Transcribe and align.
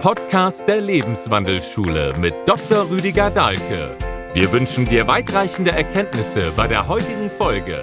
Podcast 0.00 0.66
der 0.66 0.80
Lebenswandelschule 0.80 2.14
mit 2.18 2.32
Dr. 2.46 2.88
Rüdiger 2.90 3.28
Dahlke. 3.28 3.94
Wir 4.32 4.50
wünschen 4.50 4.86
dir 4.86 5.06
weitreichende 5.06 5.72
Erkenntnisse 5.72 6.52
bei 6.56 6.66
der 6.66 6.88
heutigen 6.88 7.28
Folge. 7.28 7.82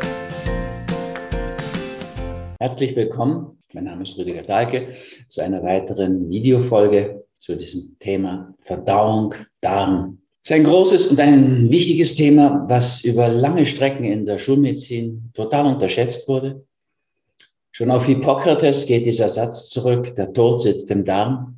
Herzlich 2.60 2.96
willkommen, 2.96 3.60
mein 3.76 3.84
Name 3.84 4.02
ist 4.02 4.18
Rüdiger 4.18 4.42
Dahlke, 4.42 4.96
zu 5.28 5.42
einer 5.42 5.62
weiteren 5.62 6.28
Videofolge 6.28 7.24
zu 7.38 7.56
diesem 7.56 7.96
Thema 8.00 8.52
Verdauung, 8.62 9.36
Darm. 9.62 10.18
Es 10.42 10.50
ist 10.50 10.56
ein 10.56 10.64
großes 10.64 11.08
und 11.08 11.20
ein 11.20 11.70
wichtiges 11.70 12.16
Thema, 12.16 12.66
was 12.68 13.04
über 13.04 13.28
lange 13.28 13.68
Strecken 13.68 14.06
in 14.06 14.26
der 14.26 14.40
Schulmedizin 14.40 15.30
total 15.36 15.68
unterschätzt 15.68 16.28
wurde. 16.28 16.66
Schon 17.70 17.92
auf 17.92 18.08
Hippokrates 18.08 18.88
geht 18.88 19.06
dieser 19.06 19.30
Satz 19.30 19.70
zurück, 19.70 20.16
der 20.16 20.34
Tod 20.34 20.60
sitzt 20.60 20.90
im 20.90 21.06
Darm. 21.06 21.57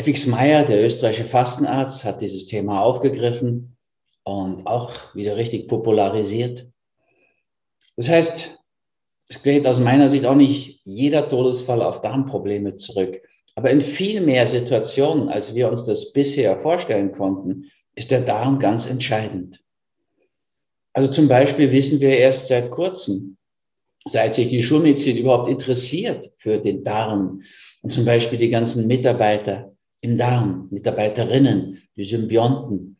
FX 0.00 0.26
Meyer, 0.26 0.64
der 0.64 0.82
österreichische 0.82 1.28
Fastenarzt, 1.28 2.04
hat 2.04 2.22
dieses 2.22 2.46
Thema 2.46 2.80
aufgegriffen 2.80 3.76
und 4.24 4.66
auch 4.66 5.14
wieder 5.14 5.36
richtig 5.36 5.68
popularisiert. 5.68 6.66
Das 7.96 8.08
heißt, 8.08 8.58
es 9.28 9.42
geht 9.42 9.66
aus 9.66 9.78
meiner 9.78 10.08
Sicht 10.08 10.24
auch 10.24 10.34
nicht 10.34 10.80
jeder 10.84 11.28
Todesfall 11.28 11.82
auf 11.82 12.00
Darmprobleme 12.00 12.76
zurück. 12.76 13.20
Aber 13.56 13.70
in 13.70 13.82
viel 13.82 14.22
mehr 14.22 14.46
Situationen, 14.46 15.28
als 15.28 15.54
wir 15.54 15.68
uns 15.68 15.84
das 15.84 16.14
bisher 16.14 16.58
vorstellen 16.60 17.12
konnten, 17.12 17.70
ist 17.94 18.10
der 18.10 18.22
Darm 18.22 18.58
ganz 18.58 18.88
entscheidend. 18.88 19.60
Also 20.94 21.10
zum 21.10 21.28
Beispiel 21.28 21.72
wissen 21.72 22.00
wir 22.00 22.16
erst 22.16 22.48
seit 22.48 22.70
kurzem, 22.70 23.36
seit 24.06 24.34
sich 24.34 24.48
die 24.48 24.62
Schulmedizin 24.62 25.18
überhaupt 25.18 25.50
interessiert 25.50 26.32
für 26.38 26.58
den 26.58 26.84
Darm 26.84 27.42
und 27.82 27.90
zum 27.90 28.06
Beispiel 28.06 28.38
die 28.38 28.48
ganzen 28.48 28.86
Mitarbeiter 28.86 29.69
im 30.00 30.16
Darm, 30.16 30.68
Mitarbeiterinnen, 30.70 31.82
die 31.96 32.04
Symbionten. 32.04 32.96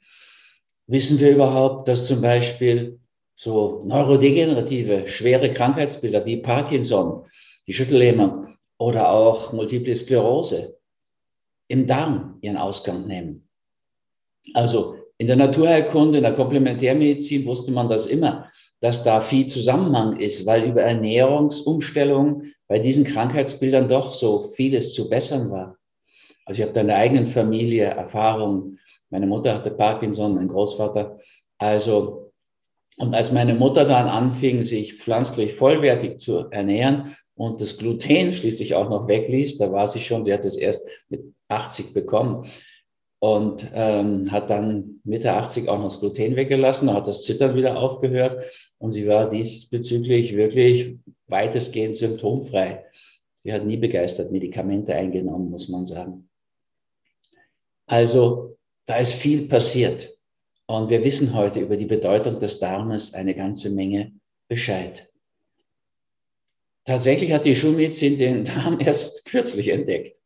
Wissen 0.86 1.18
wir 1.18 1.30
überhaupt, 1.30 1.88
dass 1.88 2.06
zum 2.06 2.20
Beispiel 2.20 2.98
so 3.36 3.82
neurodegenerative, 3.86 5.08
schwere 5.08 5.52
Krankheitsbilder 5.52 6.26
wie 6.26 6.38
Parkinson, 6.38 7.24
die 7.66 7.72
Schüttellähmung 7.72 8.56
oder 8.78 9.10
auch 9.10 9.52
Multiple 9.52 9.94
Sklerose 9.94 10.76
im 11.68 11.86
Darm 11.86 12.38
ihren 12.42 12.56
Ausgang 12.56 13.06
nehmen? 13.06 13.48
Also 14.54 14.96
in 15.16 15.26
der 15.26 15.36
Naturheilkunde, 15.36 16.18
in 16.18 16.24
der 16.24 16.34
Komplementärmedizin 16.34 17.44
wusste 17.46 17.72
man 17.72 17.88
das 17.88 18.06
immer, 18.06 18.50
dass 18.80 19.04
da 19.04 19.20
viel 19.20 19.46
Zusammenhang 19.46 20.16
ist, 20.16 20.46
weil 20.46 20.64
über 20.64 20.82
Ernährungsumstellung 20.82 22.44
bei 22.66 22.78
diesen 22.78 23.04
Krankheitsbildern 23.04 23.88
doch 23.88 24.12
so 24.12 24.40
vieles 24.40 24.94
zu 24.94 25.08
bessern 25.10 25.50
war. 25.50 25.76
Also 26.44 26.60
ich 26.60 26.62
habe 26.62 26.72
da 26.72 26.80
in 26.80 26.88
der 26.88 26.96
eigenen 26.96 27.26
Familie 27.26 27.84
Erfahrung. 27.84 28.78
Meine 29.10 29.26
Mutter 29.26 29.54
hatte 29.54 29.70
Parkinson, 29.70 30.34
mein 30.34 30.48
Großvater. 30.48 31.18
Also, 31.58 32.32
und 32.96 33.14
als 33.14 33.32
meine 33.32 33.54
Mutter 33.54 33.84
dann 33.84 34.08
anfing, 34.08 34.64
sich 34.64 34.94
pflanzlich 34.94 35.54
vollwertig 35.54 36.18
zu 36.18 36.50
ernähren 36.50 37.16
und 37.34 37.60
das 37.60 37.78
Gluten 37.78 38.32
schließlich 38.32 38.74
auch 38.74 38.88
noch 38.90 39.08
wegließ, 39.08 39.58
da 39.58 39.72
war 39.72 39.88
sie 39.88 40.00
schon, 40.00 40.24
sie 40.24 40.32
hat 40.32 40.44
es 40.44 40.56
erst 40.56 40.86
mit 41.08 41.22
80 41.48 41.92
bekommen 41.94 42.46
und 43.20 43.70
ähm, 43.74 44.32
hat 44.32 44.50
dann 44.50 45.00
Mitte 45.04 45.32
80 45.34 45.68
auch 45.68 45.78
noch 45.78 45.90
das 45.90 46.00
Gluten 46.00 46.36
weggelassen, 46.36 46.92
hat 46.92 47.06
das 47.06 47.24
Zittern 47.24 47.54
wieder 47.54 47.78
aufgehört 47.78 48.42
und 48.78 48.90
sie 48.90 49.06
war 49.06 49.28
diesbezüglich 49.28 50.36
wirklich 50.36 50.98
weitestgehend 51.26 51.96
symptomfrei. 51.96 52.86
Sie 53.38 53.52
hat 53.52 53.64
nie 53.64 53.76
begeistert 53.76 54.32
Medikamente 54.32 54.94
eingenommen, 54.94 55.50
muss 55.50 55.68
man 55.68 55.86
sagen. 55.86 56.29
Also 57.90 58.56
da 58.86 58.98
ist 58.98 59.14
viel 59.14 59.48
passiert. 59.48 60.16
Und 60.66 60.90
wir 60.90 61.02
wissen 61.02 61.34
heute 61.34 61.58
über 61.58 61.76
die 61.76 61.86
Bedeutung 61.86 62.38
des 62.38 62.60
Darmes 62.60 63.14
eine 63.14 63.34
ganze 63.34 63.68
Menge 63.70 64.12
Bescheid. 64.46 65.10
Tatsächlich 66.84 67.32
hat 67.32 67.46
die 67.46 67.56
Schulmedizin 67.56 68.16
den 68.16 68.44
Darm 68.44 68.78
erst 68.78 69.24
kürzlich 69.24 69.70
entdeckt. 69.70 70.16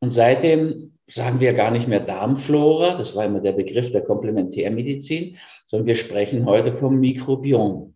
Und 0.00 0.10
seitdem 0.10 0.98
sagen 1.06 1.40
wir 1.40 1.54
gar 1.54 1.70
nicht 1.70 1.88
mehr 1.88 2.00
Darmflora, 2.00 2.98
das 2.98 3.16
war 3.16 3.24
immer 3.24 3.40
der 3.40 3.52
Begriff 3.52 3.90
der 3.92 4.04
Komplementärmedizin, 4.04 5.38
sondern 5.68 5.86
wir 5.86 5.96
sprechen 5.96 6.44
heute 6.44 6.74
vom 6.74 7.00
Mikrobiom. 7.00 7.94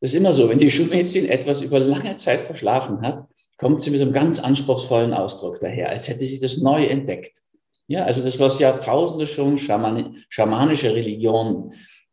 Das 0.00 0.12
ist 0.12 0.16
immer 0.16 0.32
so, 0.32 0.48
wenn 0.48 0.58
die 0.58 0.70
Schulmedizin 0.70 1.28
etwas 1.28 1.62
über 1.62 1.80
lange 1.80 2.14
Zeit 2.14 2.42
verschlafen 2.42 3.00
hat, 3.00 3.26
kommt 3.56 3.80
sie 3.80 3.90
mit 3.90 4.00
einem 4.00 4.12
ganz 4.12 4.38
anspruchsvollen 4.38 5.12
Ausdruck 5.12 5.58
daher, 5.58 5.88
als 5.88 6.08
hätte 6.08 6.24
sie 6.24 6.38
das 6.38 6.58
neu 6.58 6.84
entdeckt. 6.84 7.42
Ja, 7.88 8.04
also 8.04 8.22
das, 8.22 8.38
was 8.38 8.58
Jahrtausende 8.58 9.26
schon 9.26 9.56
Schaman, 9.56 10.22
schamanische 10.28 10.94
Religionen, 10.94 11.72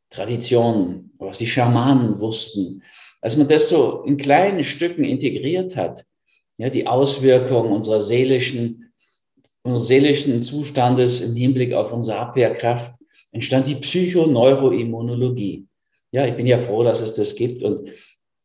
Traditionen, 0.09 1.11
was 1.17 1.37
die 1.37 1.47
Schamanen 1.47 2.19
wussten, 2.19 2.81
als 3.21 3.35
man 3.35 3.49
das 3.49 3.67
so 3.69 4.03
in 4.03 4.15
kleinen 4.15 4.63
Stücken 4.63 5.03
integriert 5.03 5.75
hat, 5.75 6.05
ja, 6.57 6.69
die 6.69 6.87
Auswirkungen 6.87 7.73
unserer 7.73 8.01
seelischen, 8.01 8.93
unseres 9.63 9.87
seelischen 9.87 10.43
Zustandes 10.43 11.19
im 11.19 11.35
Hinblick 11.35 11.73
auf 11.73 11.91
unsere 11.91 12.19
Abwehrkraft, 12.19 12.93
entstand 13.33 13.67
die 13.67 13.75
Psychoneuroimmunologie. 13.75 15.67
Ja, 16.11 16.25
ich 16.25 16.35
bin 16.35 16.47
ja 16.47 16.57
froh, 16.57 16.83
dass 16.83 17.01
es 17.01 17.13
das 17.15 17.35
gibt 17.35 17.63
und 17.63 17.89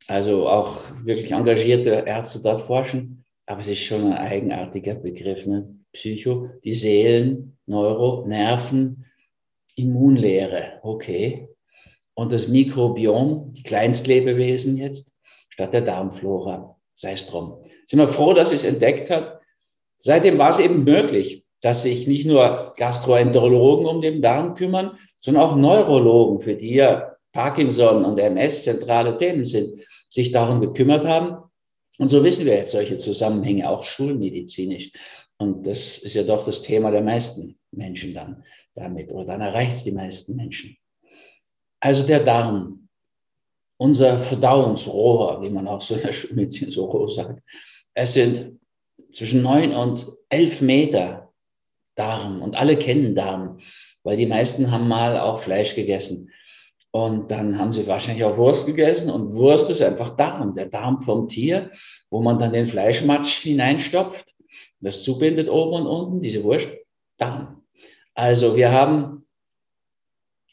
also 0.09 0.49
auch 0.49 0.91
wirklich 1.05 1.31
engagierte 1.31 1.91
Ärzte 1.91 2.43
dort 2.43 2.61
forschen, 2.61 3.25
aber 3.47 3.61
es 3.61 3.69
ist 3.69 3.85
schon 3.85 4.07
ein 4.07 4.19
eigenartiger 4.19 4.97
Begriff. 4.97 5.47
Ne? 5.47 5.80
Psycho, 5.93 6.49
die 6.65 6.73
Seelen, 6.73 7.59
Neuro, 7.67 8.27
Nerven, 8.27 9.07
Immunlehre, 9.77 10.81
okay. 10.83 11.49
Und 12.15 12.33
das 12.33 12.49
Mikrobiom, 12.49 13.53
die 13.53 13.63
Kleinstlebewesen 13.63 14.77
jetzt, 14.77 15.17
statt 15.49 15.73
der 15.73 15.83
Darmflora, 15.83 16.77
sei 16.95 17.13
es 17.13 17.27
drum. 17.27 17.65
Sind 17.87 17.99
wir 17.99 18.09
froh, 18.09 18.35
dass 18.35 18.53
es 18.53 18.65
entdeckt 18.65 19.11
hat. 19.11 19.41
Seitdem 19.99 20.39
war 20.39 20.51
es 20.51 20.59
eben 20.59 20.85
möglich, 20.85 21.45
dass 21.61 21.83
sich 21.83 22.07
nicht 22.07 22.27
nur 22.27 22.73
Gastroenterologen 22.77 23.87
um 23.87 24.01
den 24.01 24.23
Darm 24.23 24.55
kümmern, 24.55 24.99
sondern 25.19 25.43
auch 25.43 25.57
Neurologen, 25.57 26.41
für 26.41 26.55
die 26.55 26.75
ja 26.75 27.17
Parkinson 27.33 28.05
und 28.05 28.19
MS 28.19 28.65
zentrale 28.65 29.17
Themen 29.19 29.47
sind, 29.47 29.81
sich 30.09 30.33
darum 30.33 30.61
gekümmert 30.61 31.05
haben. 31.05 31.51
Und 31.99 32.09
so 32.09 32.25
wissen 32.25 32.47
wir 32.47 32.55
jetzt 32.55 32.73
solche 32.73 32.97
Zusammenhänge 32.99 33.69
auch 33.69 33.85
schulmedizinisch. 33.85 34.93
Und 35.41 35.67
das 35.67 35.97
ist 35.97 36.15
ja 36.15 36.23
doch 36.23 36.45
das 36.45 36.61
Thema 36.61 36.91
der 36.91 37.01
meisten 37.01 37.59
Menschen 37.71 38.13
dann 38.13 38.45
damit, 38.75 39.11
oder 39.11 39.25
dann 39.25 39.41
erreicht 39.41 39.73
es 39.73 39.83
die 39.85 39.91
meisten 39.91 40.37
Menschen. 40.37 40.77
Also 41.81 42.07
der 42.07 42.21
Darm, 42.21 42.89
unser 43.79 44.19
Verdauungsrohr, 44.19 45.41
wie 45.43 45.49
man 45.49 45.67
auch 45.67 45.81
so 45.81 45.95
in 45.95 46.03
der 46.03 46.13
Schulmedizin 46.13 46.71
so 46.71 47.07
sagt. 47.07 47.43
Es 47.95 48.13
sind 48.13 48.61
zwischen 49.13 49.41
neun 49.41 49.73
und 49.73 50.07
elf 50.29 50.61
Meter 50.61 51.33
Darm 51.95 52.43
und 52.43 52.57
alle 52.57 52.77
kennen 52.77 53.15
Darm, 53.15 53.61
weil 54.03 54.19
die 54.19 54.27
meisten 54.27 54.71
haben 54.71 54.89
mal 54.89 55.19
auch 55.19 55.41
Fleisch 55.41 55.75
gegessen. 55.75 56.31
Und 56.91 57.31
dann 57.31 57.59
haben 57.59 57.73
sie 57.73 57.87
wahrscheinlich 57.87 58.25
auch 58.25 58.37
Wurst 58.37 58.67
gegessen 58.67 59.09
und 59.09 59.33
Wurst 59.33 59.71
ist 59.71 59.81
einfach 59.81 60.17
Darm, 60.19 60.53
der 60.53 60.67
Darm 60.67 60.99
vom 60.99 61.29
Tier, 61.29 61.71
wo 62.11 62.21
man 62.21 62.39
dann 62.39 62.53
den 62.53 62.67
Fleischmatsch 62.67 63.39
hineinstopft 63.39 64.35
das 64.81 65.03
zubindet 65.03 65.49
oben 65.49 65.83
und 65.83 65.87
unten, 65.87 66.21
diese 66.21 66.43
Wurst, 66.45 66.69
Darm. 67.17 67.63
Also 68.15 68.57
wir 68.57 68.73
haben, 68.73 69.27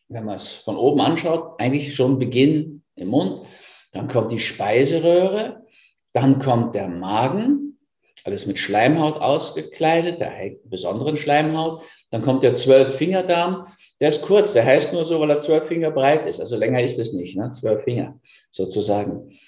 wenn 0.10 0.26
man 0.26 0.36
es 0.36 0.54
von 0.54 0.76
oben 0.76 1.02
anschaut, 1.02 1.60
eigentlich 1.60 1.96
schon 1.96 2.20
Beginn 2.20 2.84
im 2.96 3.10
Mund, 3.10 3.46
dann 3.94 4.08
kommt 4.08 4.32
die 4.32 4.40
Speiseröhre, 4.40 5.66
dann 6.14 6.40
kommt 6.40 6.76
der 6.76 6.88
Magen, 6.88 7.80
alles 8.24 8.46
mit 8.46 8.60
Schleimhaut 8.60 9.22
ausgekleidet, 9.22 10.20
der 10.20 10.52
besonderen 10.66 11.18
Schleimhaut, 11.18 11.84
dann 12.10 12.22
kommt 12.22 12.44
der 12.44 12.56
Zwölffingerdarm, 12.56 13.68
der 14.00 14.10
ist 14.10 14.22
kurz, 14.24 14.54
der 14.54 14.66
heißt 14.66 14.94
nur 14.94 15.06
so, 15.06 15.20
weil 15.20 15.30
er 15.30 15.40
zwölf 15.40 15.66
Finger 15.66 15.92
breit 15.92 16.28
ist, 16.28 16.40
also 16.40 16.58
länger 16.58 16.84
ist 16.84 17.00
es 17.00 17.14
nicht, 17.14 17.38
ne? 17.38 17.52
zwölf 17.52 17.84
Finger 17.84 18.20
sozusagen. 18.52 19.40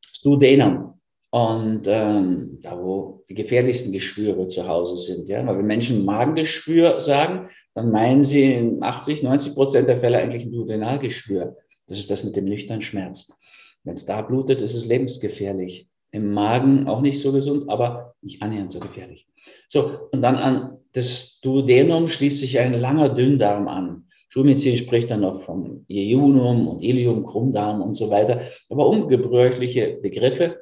Studenum, 0.00 1.00
und 1.34 1.88
ähm, 1.88 2.60
da, 2.62 2.80
wo 2.80 3.24
die 3.28 3.34
gefährlichsten 3.34 3.90
Geschwüre 3.90 4.46
zu 4.46 4.68
Hause 4.68 4.96
sind. 4.96 5.28
Ja? 5.28 5.44
Weil 5.44 5.58
wenn 5.58 5.66
Menschen 5.66 6.04
Magengeschwür 6.04 7.00
sagen, 7.00 7.48
dann 7.74 7.90
meinen 7.90 8.22
sie 8.22 8.52
in 8.52 8.80
80, 8.80 9.24
90 9.24 9.54
Prozent 9.54 9.88
der 9.88 9.98
Fälle 9.98 10.18
eigentlich 10.18 10.44
ein 10.44 10.52
Duodenalgeschwür. 10.52 11.56
Das 11.88 11.98
ist 11.98 12.08
das 12.08 12.22
mit 12.22 12.36
dem 12.36 12.44
nüchternen 12.44 12.82
Schmerz. 12.82 13.32
Wenn 13.82 13.94
es 13.94 14.04
da 14.06 14.22
blutet, 14.22 14.62
ist 14.62 14.76
es 14.76 14.86
lebensgefährlich. 14.86 15.88
Im 16.12 16.32
Magen 16.32 16.86
auch 16.86 17.00
nicht 17.00 17.20
so 17.20 17.32
gesund, 17.32 17.68
aber 17.68 18.14
nicht 18.22 18.40
annähernd 18.40 18.70
so 18.70 18.78
gefährlich. 18.78 19.26
So, 19.68 20.08
und 20.12 20.22
dann 20.22 20.36
an 20.36 20.78
das 20.92 21.40
Duodenum 21.40 22.06
schließt 22.06 22.38
sich 22.38 22.60
ein 22.60 22.74
langer 22.74 23.08
Dünndarm 23.08 23.66
an. 23.66 24.06
Schulmedizin 24.28 24.76
spricht 24.76 25.10
dann 25.10 25.22
noch 25.22 25.40
vom 25.40 25.84
Iunum 25.88 26.68
und 26.68 26.80
Ilium, 26.80 27.26
Krummdarm 27.26 27.82
und 27.82 27.96
so 27.96 28.12
weiter. 28.12 28.42
Aber 28.68 28.86
ungebräuchliche 28.86 29.98
Begriffe. 30.00 30.60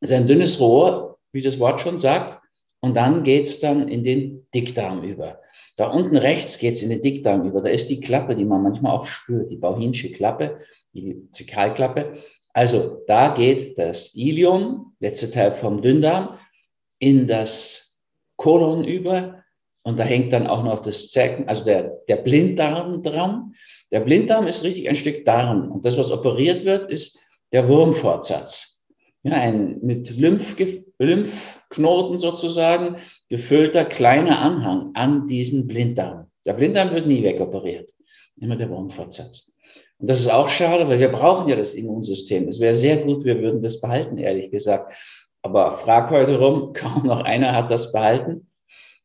Es 0.00 0.10
ist 0.10 0.16
ein 0.16 0.26
dünnes 0.26 0.60
Rohr, 0.60 1.18
wie 1.32 1.42
das 1.42 1.58
Wort 1.58 1.80
schon 1.80 1.98
sagt. 1.98 2.42
und 2.80 2.94
dann 2.94 3.24
geht 3.24 3.48
es 3.48 3.58
dann 3.58 3.88
in 3.88 4.04
den 4.04 4.46
Dickdarm 4.54 5.02
über. 5.02 5.40
Da 5.76 5.88
unten 5.88 6.16
rechts 6.16 6.58
geht 6.58 6.74
es 6.74 6.82
in 6.82 6.90
den 6.90 7.02
Dickdarm 7.02 7.44
über. 7.44 7.60
Da 7.60 7.68
ist 7.68 7.90
die 7.90 8.00
Klappe, 8.00 8.36
die 8.36 8.44
man 8.44 8.62
manchmal 8.62 8.92
auch 8.92 9.06
spürt, 9.06 9.50
die 9.50 9.56
Bauhinsche 9.56 10.12
Klappe, 10.12 10.58
die 10.92 11.28
Zäkalklappe. 11.32 12.18
Also 12.52 13.02
da 13.06 13.34
geht 13.34 13.76
das 13.78 14.14
Ilium, 14.14 14.94
letzte 15.00 15.30
Teil 15.30 15.52
vom 15.52 15.82
Dünndarm, 15.82 16.38
in 16.98 17.26
das 17.26 17.98
Kolon 18.36 18.84
über. 18.84 19.42
Und 19.82 19.98
da 19.98 20.04
hängt 20.04 20.32
dann 20.32 20.46
auch 20.46 20.64
noch 20.64 20.80
das 20.80 21.10
Zäcken, 21.10 21.48
also 21.48 21.64
der, 21.64 22.00
der 22.08 22.16
Blinddarm 22.16 23.02
dran. 23.02 23.54
Der 23.90 24.00
Blinddarm 24.00 24.46
ist 24.46 24.64
richtig 24.64 24.88
ein 24.88 24.96
Stück 24.96 25.24
Darm. 25.24 25.70
Und 25.70 25.84
das, 25.84 25.98
was 25.98 26.10
operiert 26.10 26.64
wird, 26.64 26.90
ist 26.90 27.18
der 27.52 27.68
Wurmfortsatz. 27.68 28.75
Ja, 29.26 29.32
ein 29.32 29.80
mit 29.82 30.16
Lymph, 30.16 30.56
Lymphknoten 31.00 32.20
sozusagen 32.20 32.98
gefüllter 33.28 33.84
kleiner 33.84 34.40
Anhang 34.40 34.92
an 34.94 35.26
diesen 35.26 35.66
Blinddarm. 35.66 36.30
Der 36.44 36.52
Blinddarm 36.52 36.92
wird 36.92 37.08
nie 37.08 37.24
wegoperiert. 37.24 37.90
Immer 38.40 38.54
der 38.54 38.70
Wurmfortsatz. 38.70 39.58
Und 39.98 40.08
das 40.08 40.20
ist 40.20 40.28
auch 40.28 40.48
schade, 40.48 40.86
weil 40.86 41.00
wir 41.00 41.08
brauchen 41.08 41.48
ja 41.48 41.56
das 41.56 41.74
Immunsystem. 41.74 42.46
Es 42.46 42.60
wäre 42.60 42.76
sehr 42.76 42.98
gut, 42.98 43.24
wir 43.24 43.42
würden 43.42 43.64
das 43.64 43.80
behalten, 43.80 44.16
ehrlich 44.16 44.52
gesagt. 44.52 44.94
Aber 45.42 45.72
frag 45.72 46.08
heute 46.10 46.38
rum, 46.38 46.72
kaum 46.72 47.08
noch 47.08 47.24
einer 47.24 47.52
hat 47.52 47.68
das 47.68 47.90
behalten. 47.90 48.46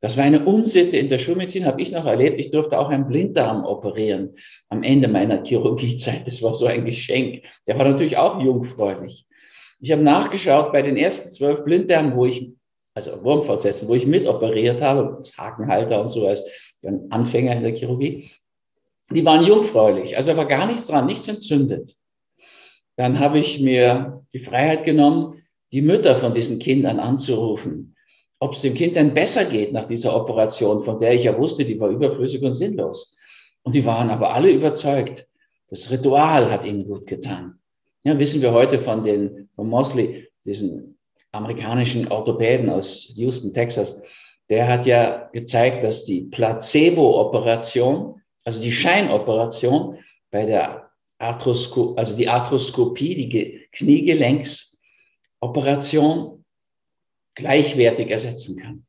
Das 0.02 0.18
war 0.18 0.24
eine 0.24 0.46
Unsitte 0.46 0.98
in 0.98 1.10
der 1.10 1.18
Schulmedizin, 1.18 1.66
habe 1.66 1.82
ich 1.82 1.92
noch 1.92 2.06
erlebt. 2.06 2.40
Ich 2.40 2.52
durfte 2.52 2.78
auch 2.78 2.90
einen 2.90 3.08
Blinddarm 3.08 3.66
operieren 3.66 4.36
am 4.70 4.84
Ende 4.84 5.08
meiner 5.08 5.44
Chirurgiezeit. 5.44 6.28
Das 6.28 6.44
war 6.44 6.54
so 6.54 6.68
ein 6.68 6.86
Geschenk. 6.86 7.44
Der 7.66 7.80
war 7.80 7.86
natürlich 7.86 8.18
auch 8.18 8.40
jungfräulich. 8.40 9.26
Ich 9.82 9.92
habe 9.92 10.04
nachgeschaut 10.04 10.72
bei 10.72 10.82
den 10.82 10.96
ersten 10.96 11.32
zwölf 11.32 11.64
Blinddarmen, 11.64 12.16
wo 12.16 12.26
ich, 12.26 12.54
also 12.94 13.24
Wurmfortsätzen, 13.24 13.88
wo 13.88 13.96
ich 13.96 14.06
mitoperiert 14.06 14.82
habe, 14.82 15.22
Hakenhalter 15.38 16.02
und 16.02 16.10
so 16.10 16.28
als 16.28 16.44
Anfänger 17.10 17.56
in 17.56 17.64
der 17.64 17.76
Chirurgie. 17.76 18.32
Die 19.10 19.26
waren 19.26 19.46
jungfräulich, 19.46 20.16
also 20.16 20.38
war 20.38 20.48
gar 20.48 20.68
nichts 20.68 20.88
dran, 20.88 21.06
nichts 21.06 21.28
entzündet. 21.28 21.96
Dann 22.96 23.20
habe 23.20 23.40
ich 23.40 23.60
mir 23.60 24.24
die 24.32 24.40
Freiheit 24.40 24.84
genommen, 24.84 25.42
die 25.74 25.82
Mütter 25.82 26.16
von 26.16 26.34
diesen 26.34 26.60
Kindern 26.60 27.00
anzurufen 27.00 27.92
ob 28.42 28.54
es 28.54 28.62
dem 28.62 28.74
Kind 28.74 28.96
denn 28.96 29.14
besser 29.14 29.46
geht 29.46 29.72
nach 29.72 29.88
dieser 29.88 30.16
Operation, 30.16 30.84
von 30.84 30.98
der 30.98 31.14
ich 31.14 31.26
ja 31.26 31.38
wusste, 31.38 31.64
die 31.64 31.80
war 31.80 31.90
überflüssig 31.90 32.42
und 32.42 32.56
sinnlos. 32.56 33.16
Und 33.62 33.76
die 33.76 33.86
waren 33.86 34.10
aber 34.10 34.34
alle 34.34 34.50
überzeugt, 34.50 35.28
das 35.70 35.92
Ritual 35.92 36.52
hat 36.52 36.66
ihnen 36.66 36.88
gut 36.88 37.06
getan. 37.06 37.60
Ja, 38.04 38.18
wissen 38.18 38.42
wir 38.42 38.52
heute 38.52 38.80
von 38.80 39.04
den, 39.04 39.48
von 39.56 39.70
Mosley, 39.70 40.28
diesem 40.46 40.98
amerikanischen 41.32 42.08
Orthopäden 42.08 42.70
aus 42.70 43.14
Houston, 43.16 43.54
Texas, 43.54 44.02
der 44.50 44.68
hat 44.68 44.86
ja 44.86 45.30
gezeigt, 45.32 45.84
dass 45.84 46.04
die 46.04 46.24
Placebo-Operation, 46.24 48.22
also 48.44 48.60
die 48.60 48.72
Scheinoperation 48.72 50.00
bei 50.32 50.46
der 50.46 50.90
Arthroskopie, 51.20 51.98
also 51.98 52.18
die 52.18 52.28
Arthroskopie, 52.28 53.16
die 53.16 53.68
Kniegelenksoperation, 53.72 56.44
gleichwertig 57.36 58.10
ersetzen 58.10 58.58
kann. 58.58 58.86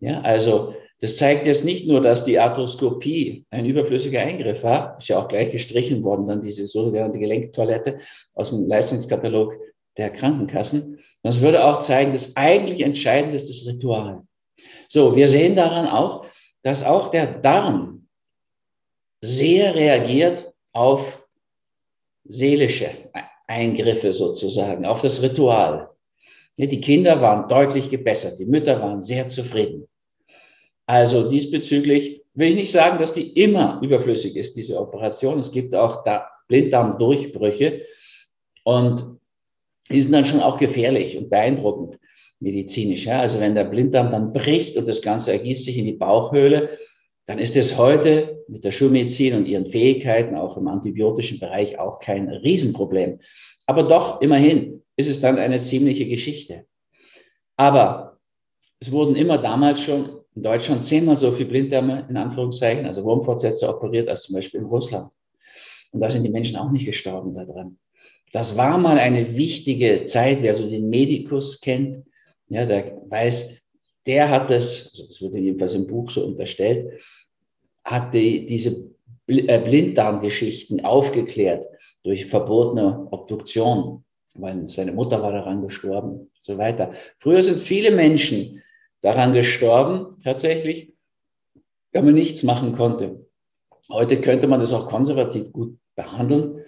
Ja, 0.00 0.20
also 0.20 0.74
das 1.00 1.16
zeigt 1.16 1.46
jetzt 1.46 1.64
nicht 1.64 1.86
nur, 1.86 2.02
dass 2.02 2.24
die 2.24 2.38
Arthroskopie 2.38 3.46
ein 3.50 3.64
überflüssiger 3.64 4.20
Eingriff 4.20 4.62
war, 4.62 4.98
ist 4.98 5.08
ja 5.08 5.18
auch 5.18 5.28
gleich 5.28 5.50
gestrichen 5.50 6.04
worden, 6.04 6.26
dann 6.26 6.42
diese 6.42 6.66
sogenannte 6.66 7.18
Gelenktoilette 7.18 7.98
aus 8.34 8.50
dem 8.50 8.66
Leistungskatalog 8.68 9.56
der 9.96 10.10
Krankenkassen. 10.10 10.98
Das 11.22 11.40
würde 11.40 11.64
auch 11.64 11.80
zeigen, 11.80 12.12
dass 12.12 12.36
eigentlich 12.36 12.82
entscheidend 12.82 13.34
ist 13.34 13.48
das 13.48 13.66
Ritual. 13.66 14.22
So, 14.88 15.16
wir 15.16 15.28
sehen 15.28 15.56
daran 15.56 15.86
auch, 15.88 16.26
dass 16.62 16.84
auch 16.84 17.10
der 17.10 17.26
Darm 17.26 18.06
sehr 19.22 19.74
reagiert 19.74 20.52
auf 20.72 21.26
seelische 22.24 22.90
Eingriffe 23.46 24.12
sozusagen, 24.12 24.84
auf 24.84 25.00
das 25.00 25.22
Ritual. 25.22 25.90
Die 26.58 26.80
Kinder 26.80 27.22
waren 27.22 27.48
deutlich 27.48 27.88
gebessert, 27.88 28.38
die 28.38 28.44
Mütter 28.44 28.80
waren 28.80 29.02
sehr 29.02 29.28
zufrieden. 29.28 29.88
Also 30.90 31.30
diesbezüglich 31.30 32.24
will 32.34 32.48
ich 32.48 32.56
nicht 32.56 32.72
sagen, 32.72 32.98
dass 32.98 33.12
die 33.12 33.28
immer 33.40 33.80
überflüssig 33.80 34.34
ist, 34.34 34.56
diese 34.56 34.76
Operation. 34.80 35.38
Es 35.38 35.52
gibt 35.52 35.72
auch 35.72 36.02
da 36.02 36.28
Blinddarmdurchbrüche 36.48 37.82
und 38.64 39.20
die 39.88 40.00
sind 40.00 40.10
dann 40.10 40.24
schon 40.24 40.40
auch 40.40 40.58
gefährlich 40.58 41.16
und 41.16 41.30
beeindruckend 41.30 42.00
medizinisch. 42.40 43.06
Ja? 43.06 43.20
Also 43.20 43.38
wenn 43.38 43.54
der 43.54 43.66
Blinddarm 43.66 44.10
dann 44.10 44.32
bricht 44.32 44.76
und 44.76 44.88
das 44.88 45.00
Ganze 45.00 45.30
ergießt 45.30 45.64
sich 45.64 45.78
in 45.78 45.84
die 45.84 45.92
Bauchhöhle, 45.92 46.76
dann 47.26 47.38
ist 47.38 47.54
es 47.54 47.78
heute 47.78 48.42
mit 48.48 48.64
der 48.64 48.72
Schulmedizin 48.72 49.36
und 49.36 49.46
ihren 49.46 49.66
Fähigkeiten 49.66 50.34
auch 50.34 50.56
im 50.56 50.66
antibiotischen 50.66 51.38
Bereich 51.38 51.78
auch 51.78 52.00
kein 52.00 52.28
Riesenproblem. 52.28 53.20
Aber 53.66 53.84
doch 53.84 54.20
immerhin 54.22 54.82
ist 54.96 55.08
es 55.08 55.20
dann 55.20 55.38
eine 55.38 55.60
ziemliche 55.60 56.08
Geschichte. 56.08 56.66
Aber 57.56 58.18
es 58.80 58.90
wurden 58.90 59.14
immer 59.14 59.38
damals 59.38 59.80
schon 59.80 60.19
in 60.40 60.44
Deutschland 60.44 60.86
zehnmal 60.86 61.16
so 61.16 61.32
viele 61.32 61.50
Blinddarme, 61.50 62.06
in 62.08 62.16
Anführungszeichen, 62.16 62.86
also 62.86 63.04
Wurmfortsätze 63.04 63.68
operiert, 63.68 64.08
als 64.08 64.22
zum 64.22 64.36
Beispiel 64.36 64.60
in 64.60 64.66
Russland. 64.66 65.10
Und 65.92 66.00
da 66.00 66.08
sind 66.08 66.22
die 66.22 66.30
Menschen 66.30 66.56
auch 66.56 66.70
nicht 66.70 66.86
gestorben 66.86 67.34
daran. 67.34 67.76
Das 68.32 68.56
war 68.56 68.78
mal 68.78 68.98
eine 68.98 69.36
wichtige 69.36 70.06
Zeit. 70.06 70.40
Wer 70.40 70.54
so 70.54 70.66
den 70.66 70.88
Medikus 70.88 71.60
kennt, 71.60 71.98
ja, 72.48 72.64
der 72.64 73.02
weiß, 73.10 73.60
der 74.06 74.30
hat 74.30 74.50
das, 74.50 74.86
also 74.94 75.06
das 75.08 75.20
wird 75.20 75.34
jedenfalls 75.34 75.74
im 75.74 75.86
Buch 75.86 76.10
so 76.10 76.24
unterstellt, 76.24 76.90
hat 77.84 78.14
die, 78.14 78.46
diese 78.46 78.94
äh, 79.26 79.58
Blinddarmgeschichten 79.58 80.82
aufgeklärt 80.86 81.66
durch 82.02 82.24
verbotene 82.24 83.08
Obduktion 83.10 84.04
weil 84.34 84.66
seine 84.68 84.92
Mutter 84.92 85.20
war 85.22 85.32
daran 85.32 85.60
gestorben 85.62 86.10
und 86.10 86.30
so 86.38 86.56
weiter. 86.56 86.92
Früher 87.18 87.42
sind 87.42 87.58
viele 87.58 87.90
Menschen 87.90 88.59
daran 89.00 89.32
gestorben, 89.32 90.18
tatsächlich, 90.22 90.92
wenn 91.92 92.04
man 92.04 92.14
nichts 92.14 92.42
machen 92.42 92.72
konnte. 92.72 93.26
Heute 93.90 94.20
könnte 94.20 94.46
man 94.46 94.60
das 94.60 94.72
auch 94.72 94.86
konservativ 94.86 95.52
gut 95.52 95.78
behandeln. 95.96 96.64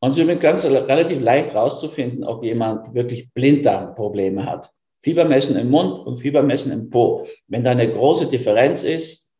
Und 0.00 0.10
es 0.10 0.18
ist 0.18 0.40
ganz 0.40 0.64
relativ 0.64 1.20
leicht 1.20 1.52
herauszufinden, 1.52 2.24
ob 2.24 2.44
jemand 2.44 2.94
wirklich 2.94 3.32
Blinddarmprobleme 3.32 4.44
hat. 4.46 4.70
Fiebermessen 5.00 5.56
im 5.56 5.70
Mund 5.70 5.98
und 5.98 6.18
Fiebermessen 6.18 6.72
im 6.72 6.90
Po. 6.90 7.26
Wenn 7.48 7.64
da 7.64 7.70
eine 7.70 7.90
große 7.90 8.30
Differenz 8.30 8.82
ist, 8.84 9.32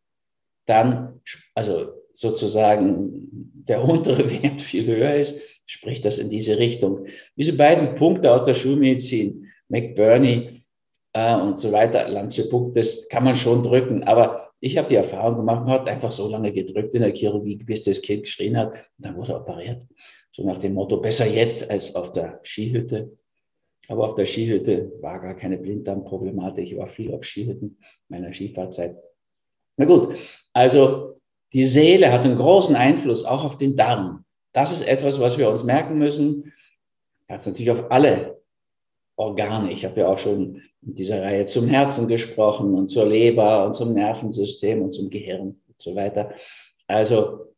dann, 0.67 1.21
also 1.55 1.93
sozusagen 2.13 3.29
der 3.69 3.83
untere 3.89 4.31
Wert 4.31 4.61
viel 4.61 4.87
höher 4.87 5.15
ist, 5.17 5.41
spricht 5.67 6.05
das 6.05 6.19
in 6.19 6.29
diese 6.29 6.59
Richtung. 6.59 7.07
Diese 7.37 7.57
beiden 7.57 7.95
Punkte 7.95 8.33
aus 8.33 8.45
der 8.45 8.55
Schulmedizin, 8.55 9.47
McBurney 9.69 10.62
äh, 11.13 11.37
und 11.37 11.59
so 11.59 11.73
weiter, 11.73 12.09
Lanzepuk, 12.09 12.75
das 12.75 13.09
kann 13.09 13.25
man 13.25 13.37
schon 13.37 13.63
drücken. 13.63 14.05
Aber 14.05 14.53
ich 14.61 14.79
habe 14.79 14.89
die 14.89 14.97
Erfahrung 14.97 15.37
gemacht, 15.37 15.65
man 15.65 15.75
hat 15.75 15.89
einfach 15.89 16.13
so 16.13 16.29
lange 16.29 16.53
gedrückt 16.53 16.95
in 16.95 17.03
der 17.03 17.15
Chirurgie, 17.15 17.57
bis 17.57 17.85
das 17.85 18.01
Kind 18.01 18.25
geschrien 18.25 18.57
hat 18.57 18.73
und 18.73 19.07
dann 19.07 19.17
wurde 19.17 19.35
operiert. 19.35 19.83
So 20.31 20.45
nach 20.47 20.59
dem 20.59 20.75
Motto, 20.75 20.97
besser 20.99 21.27
jetzt 21.27 21.71
als 21.71 21.95
auf 21.95 22.13
der 22.13 22.41
Skihütte. 22.43 23.13
Aber 23.89 24.07
auf 24.07 24.15
der 24.15 24.27
Skihütte 24.27 24.93
war 25.01 25.21
gar 25.21 25.35
keine 25.35 25.59
Blinddarmproblematik. 25.59 26.65
Ich 26.65 26.79
war 26.79 26.87
viel 26.87 27.13
auf 27.13 27.25
Skihütten 27.25 27.79
meiner 28.09 28.33
Skifahrzeit. 28.33 28.97
Na 29.77 29.85
gut, 29.85 30.15
also 30.53 31.21
die 31.53 31.65
Seele 31.65 32.13
hat 32.13 32.25
einen 32.25 32.37
großen 32.37 32.77
Einfluss 32.77 33.25
auch 33.25 33.45
auf 33.45 33.59
den 33.59 33.77
Darm. 33.77 34.25
Das 34.53 34.73
ist 34.73 34.87
etwas, 34.87 35.21
was 35.21 35.37
wir 35.37 35.51
uns 35.51 35.65
merken 35.65 35.99
müssen. 35.99 36.53
Jetzt 37.29 37.47
natürlich 37.47 37.71
auf 37.71 37.91
alle 37.91 38.42
Organe. 39.17 39.73
Ich 39.73 39.85
habe 39.85 40.01
ja 40.01 40.09
auch 40.09 40.19
schon 40.19 40.63
in 40.83 40.95
dieser 40.95 41.23
Reihe 41.23 41.47
zum 41.47 41.69
Herzen 41.69 42.09
gesprochen 42.09 42.75
und 42.75 42.89
zur 42.89 43.07
Leber 43.07 43.67
und 43.67 43.75
zum 43.75 43.95
Nervensystem 43.95 44.83
und 44.83 44.93
zum 44.93 45.11
Gehirn 45.11 45.61
und 45.69 45.83
so 45.83 45.95
weiter. 45.95 46.33
Also, 46.87 47.55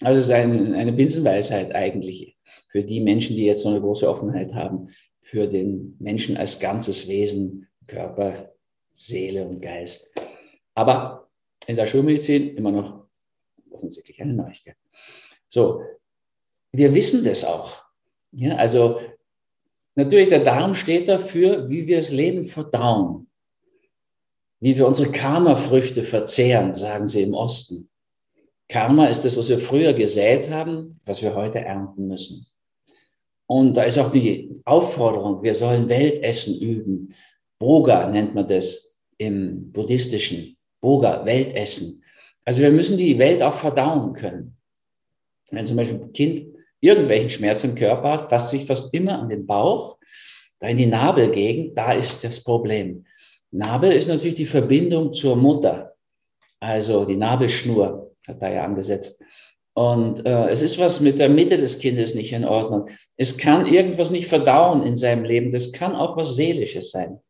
also 0.00 0.18
es 0.18 0.24
ist 0.24 0.30
ein, 0.30 0.74
eine 0.74 0.92
Binsenweisheit 0.92 1.74
eigentlich 1.74 2.36
für 2.68 2.82
die 2.82 3.00
Menschen, 3.00 3.36
die 3.36 3.44
jetzt 3.44 3.62
so 3.62 3.68
eine 3.68 3.80
große 3.80 4.08
Offenheit 4.08 4.54
haben, 4.54 4.88
für 5.20 5.46
den 5.46 5.96
Menschen 6.00 6.36
als 6.36 6.58
ganzes 6.58 7.08
Wesen, 7.08 7.68
Körper, 7.86 8.52
Seele 8.92 9.46
und 9.46 9.60
Geist. 9.60 10.10
Aber 10.74 11.28
in 11.66 11.76
der 11.76 11.86
Schulmedizin 11.86 12.56
immer 12.56 12.72
noch 12.72 13.06
offensichtlich 13.70 14.20
eine 14.20 14.34
Neuigkeit. 14.34 14.76
So, 15.48 15.82
wir 16.72 16.94
wissen 16.94 17.24
das 17.24 17.44
auch. 17.44 17.82
Ja, 18.32 18.56
also 18.56 19.00
natürlich, 19.94 20.28
der 20.28 20.44
Darm 20.44 20.74
steht 20.74 21.08
dafür, 21.08 21.68
wie 21.68 21.86
wir 21.86 21.96
das 21.96 22.10
Leben 22.10 22.44
verdauen, 22.44 23.28
wie 24.60 24.76
wir 24.76 24.86
unsere 24.86 25.10
Karma-Früchte 25.10 26.02
verzehren, 26.02 26.74
sagen 26.74 27.08
sie 27.08 27.22
im 27.22 27.34
Osten. 27.34 27.88
Karma 28.68 29.06
ist 29.06 29.24
das, 29.24 29.36
was 29.36 29.48
wir 29.48 29.58
früher 29.58 29.92
gesät 29.92 30.48
haben, 30.50 31.00
was 31.04 31.20
wir 31.20 31.34
heute 31.34 31.60
ernten 31.60 32.06
müssen. 32.06 32.46
Und 33.46 33.76
da 33.76 33.82
ist 33.82 33.98
auch 33.98 34.10
die 34.10 34.62
Aufforderung, 34.64 35.42
wir 35.42 35.54
sollen 35.54 35.88
Weltessen 35.88 36.58
üben. 36.58 37.14
Boga 37.58 38.08
nennt 38.08 38.34
man 38.34 38.48
das 38.48 38.96
im 39.18 39.72
buddhistischen. 39.72 40.56
Boga, 40.80 41.24
Weltessen. 41.26 42.02
Also 42.44 42.62
wir 42.62 42.70
müssen 42.70 42.96
die 42.96 43.18
Welt 43.18 43.42
auch 43.42 43.54
verdauen 43.54 44.14
können. 44.14 44.56
Wenn 45.50 45.66
zum 45.66 45.76
Beispiel 45.76 46.00
ein 46.00 46.12
Kind 46.12 46.51
irgendwelchen 46.82 47.30
Schmerz 47.30 47.64
im 47.64 47.74
Körper 47.74 48.12
hat, 48.12 48.28
fasst 48.28 48.50
sich 48.50 48.66
fast 48.66 48.92
immer 48.92 49.18
an 49.18 49.30
den 49.30 49.46
Bauch, 49.46 49.96
da 50.58 50.66
in 50.66 50.76
die 50.76 50.86
Nabelgegend, 50.86 51.78
da 51.78 51.92
ist 51.92 52.22
das 52.24 52.42
Problem. 52.42 53.06
Nabel 53.50 53.92
ist 53.92 54.08
natürlich 54.08 54.36
die 54.36 54.46
Verbindung 54.46 55.12
zur 55.12 55.36
Mutter, 55.36 55.94
also 56.60 57.04
die 57.04 57.16
Nabelschnur 57.16 58.14
hat 58.26 58.42
da 58.42 58.50
ja 58.50 58.64
angesetzt. 58.64 59.22
Und 59.74 60.26
äh, 60.26 60.48
es 60.48 60.60
ist 60.60 60.78
was 60.78 61.00
mit 61.00 61.18
der 61.18 61.28
Mitte 61.28 61.56
des 61.56 61.78
Kindes 61.78 62.14
nicht 62.14 62.32
in 62.32 62.44
Ordnung. 62.44 62.88
Es 63.16 63.38
kann 63.38 63.66
irgendwas 63.66 64.10
nicht 64.10 64.26
verdauen 64.26 64.82
in 64.82 64.96
seinem 64.96 65.24
Leben. 65.24 65.50
Das 65.50 65.72
kann 65.72 65.94
auch 65.94 66.16
was 66.16 66.36
Seelisches 66.36 66.90
sein. 66.90 67.20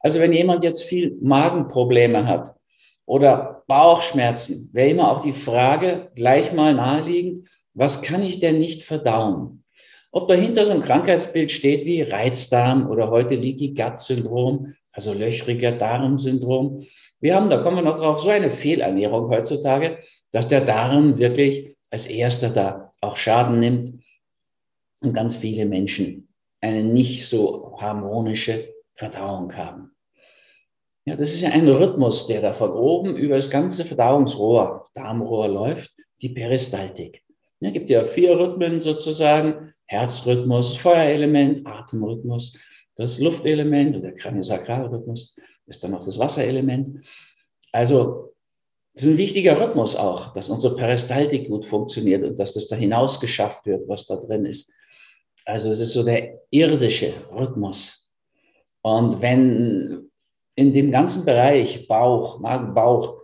Also 0.00 0.20
wenn 0.20 0.34
jemand 0.34 0.62
jetzt 0.62 0.82
viel 0.82 1.16
Magenprobleme 1.22 2.26
hat 2.26 2.54
oder 3.06 3.64
Bauchschmerzen, 3.66 4.68
wäre 4.72 4.90
immer 4.90 5.10
auch 5.10 5.22
die 5.22 5.32
Frage 5.32 6.10
gleich 6.14 6.52
mal 6.52 6.74
naheliegend, 6.74 7.48
was 7.74 8.02
kann 8.02 8.22
ich 8.22 8.40
denn 8.40 8.58
nicht 8.58 8.82
verdauen? 8.82 9.64
Ob 10.12 10.28
dahinter 10.28 10.64
so 10.64 10.72
ein 10.72 10.82
Krankheitsbild 10.82 11.50
steht 11.50 11.84
wie 11.84 12.02
Reizdarm 12.02 12.88
oder 12.88 13.10
heute 13.10 13.34
Leaky 13.34 13.74
Gut 13.74 13.98
Syndrom, 13.98 14.74
also 14.92 15.12
löchriger 15.12 15.72
Darmsyndrom. 15.72 16.86
Wir 17.20 17.34
haben, 17.34 17.50
da 17.50 17.58
kommen 17.58 17.78
wir 17.78 17.82
noch 17.82 17.98
drauf, 17.98 18.20
so 18.20 18.30
eine 18.30 18.52
Fehlernährung 18.52 19.28
heutzutage, 19.28 19.98
dass 20.30 20.46
der 20.46 20.60
Darm 20.60 21.18
wirklich 21.18 21.76
als 21.90 22.06
erster 22.06 22.50
da 22.50 22.92
auch 23.00 23.16
Schaden 23.16 23.58
nimmt 23.58 24.04
und 25.00 25.12
ganz 25.12 25.34
viele 25.34 25.66
Menschen 25.66 26.28
eine 26.60 26.84
nicht 26.84 27.26
so 27.26 27.76
harmonische 27.78 28.72
Verdauung 28.92 29.54
haben. 29.56 29.90
Ja, 31.06 31.16
das 31.16 31.34
ist 31.34 31.42
ja 31.42 31.50
ein 31.50 31.68
Rhythmus, 31.68 32.28
der 32.28 32.40
da 32.40 32.52
von 32.52 32.70
oben 32.70 33.16
über 33.16 33.34
das 33.34 33.50
ganze 33.50 33.84
Verdauungsrohr, 33.84 34.86
Darmrohr 34.94 35.48
läuft, 35.48 35.92
die 36.22 36.30
Peristaltik. 36.30 37.23
Ja, 37.64 37.70
gibt 37.70 37.88
ja 37.88 38.04
vier 38.04 38.38
Rhythmen 38.38 38.78
sozusagen, 38.78 39.72
Herzrhythmus, 39.86 40.76
Feuerelement, 40.76 41.66
Atemrhythmus, 41.66 42.58
das 42.94 43.18
Luftelement 43.20 43.96
oder 43.96 44.10
der 44.10 44.16
Kraniosakralrhythmus 44.16 45.36
ist 45.64 45.82
dann 45.82 45.92
noch 45.92 46.04
das 46.04 46.18
Wasserelement. 46.18 47.06
Also 47.72 48.34
das 48.92 49.04
ist 49.04 49.08
ein 49.08 49.16
wichtiger 49.16 49.58
Rhythmus 49.58 49.96
auch, 49.96 50.34
dass 50.34 50.50
unsere 50.50 50.76
Peristaltik 50.76 51.48
gut 51.48 51.64
funktioniert 51.64 52.22
und 52.22 52.38
dass 52.38 52.52
das 52.52 52.66
da 52.66 52.76
hinaus 52.76 53.18
geschafft 53.18 53.64
wird, 53.64 53.88
was 53.88 54.04
da 54.04 54.16
drin 54.16 54.44
ist. 54.44 54.70
Also 55.46 55.70
es 55.70 55.80
ist 55.80 55.94
so 55.94 56.02
der 56.02 56.42
irdische 56.50 57.14
Rhythmus. 57.34 58.12
Und 58.82 59.22
wenn 59.22 60.10
in 60.54 60.74
dem 60.74 60.90
ganzen 60.90 61.24
Bereich 61.24 61.88
Bauch, 61.88 62.40
Magen, 62.40 62.74
Bauch, 62.74 63.22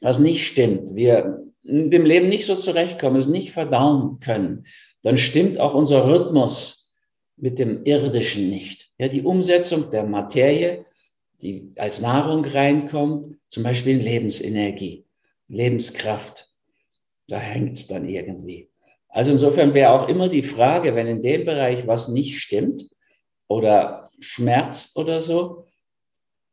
was 0.00 0.18
nicht 0.18 0.44
stimmt, 0.44 0.96
wir 0.96 1.47
in 1.68 1.90
dem 1.90 2.04
Leben 2.04 2.28
nicht 2.28 2.46
so 2.46 2.54
zurechtkommen, 2.54 3.20
es 3.20 3.28
nicht 3.28 3.52
verdauen 3.52 4.20
können, 4.20 4.66
dann 5.02 5.18
stimmt 5.18 5.60
auch 5.60 5.74
unser 5.74 6.08
Rhythmus 6.08 6.92
mit 7.36 7.58
dem 7.58 7.84
Irdischen 7.84 8.50
nicht. 8.50 8.90
Ja, 8.98 9.08
die 9.08 9.22
Umsetzung 9.22 9.90
der 9.90 10.04
Materie 10.04 10.84
die 11.42 11.72
als 11.76 12.00
Nahrung 12.00 12.44
reinkommt, 12.44 13.36
zum 13.48 13.62
Beispiel 13.62 13.98
Lebensenergie, 13.98 15.04
Lebenskraft. 15.48 16.48
Da 17.28 17.38
hängt 17.38 17.78
es 17.78 17.86
dann 17.86 18.08
irgendwie. 18.08 18.70
Also 19.08 19.30
insofern 19.30 19.74
wäre 19.74 19.92
auch 19.92 20.08
immer 20.08 20.28
die 20.28 20.42
Frage, 20.42 20.94
wenn 20.94 21.06
in 21.06 21.22
dem 21.22 21.44
Bereich 21.44 21.86
was 21.86 22.08
nicht 22.08 22.40
stimmt 22.40 22.88
oder 23.46 24.10
schmerzt 24.20 24.96
oder 24.96 25.22
so, 25.22 25.66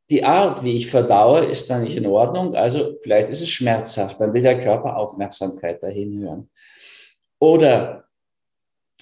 die 0.10 0.24
Art, 0.24 0.64
wie 0.64 0.76
ich 0.76 0.92
verdaue, 0.92 1.46
ist 1.46 1.70
dann 1.70 1.84
nicht 1.84 1.98
in 1.98 2.06
Ordnung. 2.06 2.56
Also 2.56 2.96
vielleicht 3.02 3.30
ist 3.30 3.42
es 3.42 3.50
schmerzhaft, 3.50 4.20
dann 4.20 4.34
will 4.34 4.42
der 4.42 4.60
Körper 4.60 4.98
Aufmerksamkeit 4.98 5.82
dahin 5.82 6.20
hören. 6.20 6.50
Oder 7.40 8.06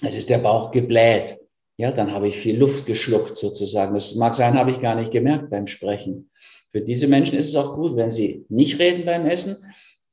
es 0.02 0.14
ist 0.14 0.30
der 0.30 0.38
Bauch 0.38 0.70
gebläht 0.70 1.38
ja, 1.76 1.90
dann 1.90 2.12
habe 2.12 2.28
ich 2.28 2.36
viel 2.36 2.56
Luft 2.56 2.86
geschluckt 2.86 3.36
sozusagen. 3.36 3.94
Das 3.94 4.14
mag 4.14 4.34
sein, 4.34 4.56
habe 4.56 4.70
ich 4.70 4.80
gar 4.80 4.94
nicht 4.94 5.10
gemerkt 5.10 5.50
beim 5.50 5.66
Sprechen. 5.66 6.30
Für 6.70 6.80
diese 6.80 7.08
Menschen 7.08 7.38
ist 7.38 7.48
es 7.48 7.56
auch 7.56 7.74
gut, 7.74 7.96
wenn 7.96 8.10
sie 8.10 8.44
nicht 8.48 8.78
reden 8.78 9.04
beim 9.04 9.26
Essen 9.26 9.56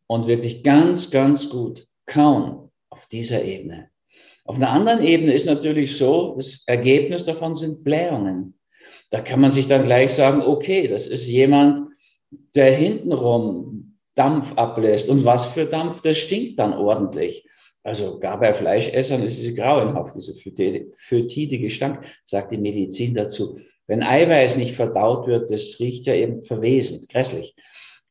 und 0.07 0.27
wirklich 0.27 0.63
ganz, 0.63 1.11
ganz 1.11 1.49
gut 1.49 1.87
kauen 2.07 2.71
auf 2.89 3.07
dieser 3.07 3.43
Ebene. 3.43 3.89
Auf 4.45 4.55
einer 4.55 4.71
anderen 4.71 5.03
Ebene 5.03 5.33
ist 5.33 5.45
natürlich 5.45 5.97
so, 5.97 6.35
das 6.35 6.63
Ergebnis 6.65 7.23
davon 7.23 7.53
sind 7.53 7.83
Blähungen. 7.83 8.55
Da 9.11 9.21
kann 9.21 9.41
man 9.41 9.51
sich 9.51 9.67
dann 9.67 9.85
gleich 9.85 10.13
sagen, 10.13 10.41
okay, 10.41 10.87
das 10.87 11.05
ist 11.05 11.27
jemand, 11.27 11.91
der 12.55 12.71
hintenrum 12.71 13.97
Dampf 14.15 14.57
ablässt. 14.57 15.09
Und 15.09 15.25
was 15.25 15.45
für 15.45 15.65
Dampf, 15.65 16.01
das 16.01 16.17
stinkt 16.17 16.59
dann 16.59 16.73
ordentlich. 16.73 17.45
Also 17.83 18.19
gar 18.19 18.39
bei 18.39 18.53
Fleischessern 18.53 19.23
ist 19.23 19.39
es 19.39 19.55
grauenhaft, 19.55 20.15
diese 20.15 20.35
fötide 20.35 21.59
Gestank, 21.59 22.05
sagt 22.25 22.51
die 22.51 22.57
Medizin 22.57 23.13
dazu. 23.13 23.59
Wenn 23.87 24.03
Eiweiß 24.03 24.55
nicht 24.55 24.75
verdaut 24.75 25.27
wird, 25.27 25.51
das 25.51 25.77
riecht 25.79 26.05
ja 26.05 26.13
eben 26.13 26.43
verwesend, 26.43 27.09
grässlich. 27.09 27.55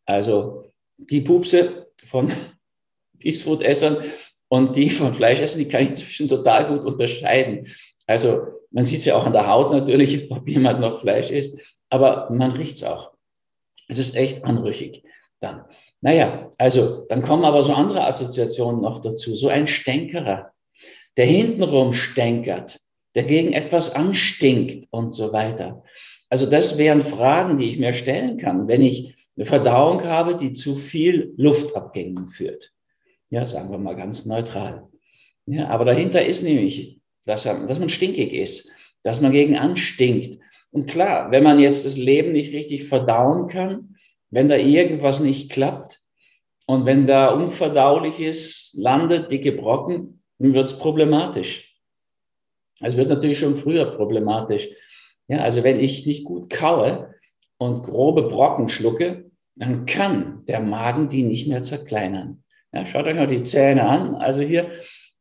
Also 0.04 0.73
die 0.99 1.21
Pupse 1.21 1.87
von 2.04 2.30
Peacefood-Essern 3.21 3.99
und 4.49 4.76
die 4.76 4.90
von 4.90 5.14
Fleischessern, 5.14 5.61
die 5.61 5.69
kann 5.69 5.83
ich 5.83 5.88
inzwischen 5.90 6.28
total 6.28 6.69
gut 6.69 6.85
unterscheiden. 6.85 7.69
Also 8.07 8.60
man 8.71 8.85
sieht 8.85 9.00
es 9.00 9.05
ja 9.05 9.17
auch 9.17 9.27
an 9.27 9.33
der 9.33 9.49
Haut 9.49 9.73
natürlich, 9.73 10.31
ob 10.31 10.49
jemand 10.49 10.81
noch 10.81 11.00
Fleisch 11.00 11.31
isst, 11.31 11.59
aber 11.89 12.31
man 12.31 12.53
riecht 12.53 12.77
es 12.77 12.85
auch. 12.85 13.15
Es 13.89 13.99
ist 13.99 14.17
echt 14.17 14.45
anrüchig 14.45 15.03
dann. 15.41 15.65
Naja, 16.00 16.50
also 16.57 17.05
dann 17.09 17.23
kommen 17.23 17.45
aber 17.45 17.62
so 17.62 17.73
andere 17.73 18.05
Assoziationen 18.07 18.81
noch 18.81 19.00
dazu. 19.00 19.35
So 19.35 19.49
ein 19.49 19.67
Stänkerer, 19.67 20.53
der 21.17 21.27
hintenrum 21.27 21.93
stänkert, 21.93 22.81
der 23.15 23.25
gegen 23.25 23.53
etwas 23.53 23.95
anstinkt 23.95 24.87
und 24.91 25.12
so 25.12 25.33
weiter. 25.33 25.83
Also 26.29 26.47
das 26.47 26.79
wären 26.79 27.03
Fragen, 27.03 27.59
die 27.59 27.69
ich 27.69 27.79
mir 27.79 27.93
stellen 27.93 28.39
kann, 28.39 28.69
wenn 28.69 28.83
ich 28.83 29.17
eine 29.37 29.45
Verdauung 29.47 30.05
habe, 30.05 30.37
die 30.37 30.53
zu 30.53 30.77
viel 30.77 31.35
Luftabgängen 31.37 32.29
führt. 32.29 32.73
Ja, 33.31 33.47
sagen 33.47 33.71
wir 33.71 33.79
mal 33.79 33.97
ganz 33.97 34.27
neutral. 34.27 34.89
Ja, 35.47 35.69
aber 35.69 35.85
dahinter 35.85 36.25
ist 36.25 36.43
nämlich, 36.43 37.00
dass, 37.27 37.45
dass 37.45 37.79
man 37.79 37.89
stinkig 37.89 38.33
ist, 38.33 38.71
dass 39.03 39.21
man 39.21 39.33
gegen 39.33 39.57
anstinkt. 39.57 40.41
Und 40.71 40.89
klar, 40.89 41.31
wenn 41.31 41.43
man 41.43 41.59
jetzt 41.59 41.85
das 41.85 41.97
Leben 41.97 42.33
nicht 42.33 42.53
richtig 42.53 42.85
verdauen 42.85 43.49
kann, 43.49 43.97
wenn 44.31 44.49
da 44.49 44.57
irgendwas 44.57 45.21
nicht 45.21 45.50
klappt 45.50 46.00
und 46.67 46.87
wenn 46.87 47.07
da 47.07 47.29
Unverdauliches 47.29 48.75
landet, 48.79 49.31
dicke 49.31 49.53
Brocken, 49.53 50.23
dann 50.39 50.55
wird 50.55 50.71
es 50.71 50.79
problematisch. 50.79 51.75
Es 52.81 52.97
wird 52.97 53.09
natürlich 53.09 53.39
schon 53.39 53.55
früher 53.55 53.97
problematisch. 53.97 54.69
Ja, 55.29 55.39
also 55.39 55.65
wenn 55.65 55.81
ich 55.81 56.07
nicht 56.07 56.25
gut 56.25 56.50
kaue 56.50 57.15
und 57.59 57.83
grobe 57.83 58.23
Brocken 58.23 58.69
schlucke, 58.69 59.31
dann 59.55 59.85
kann 59.85 60.45
der 60.47 60.61
Magen 60.61 61.09
die 61.09 61.23
nicht 61.23 61.47
mehr 61.47 61.62
zerkleinern. 61.62 62.43
Ja, 62.73 62.87
schaut 62.87 63.07
euch 63.07 63.17
mal 63.17 63.27
die 63.27 63.43
Zähne 63.43 63.87
an. 63.87 64.15
Also 64.15 64.41
hier 64.41 64.71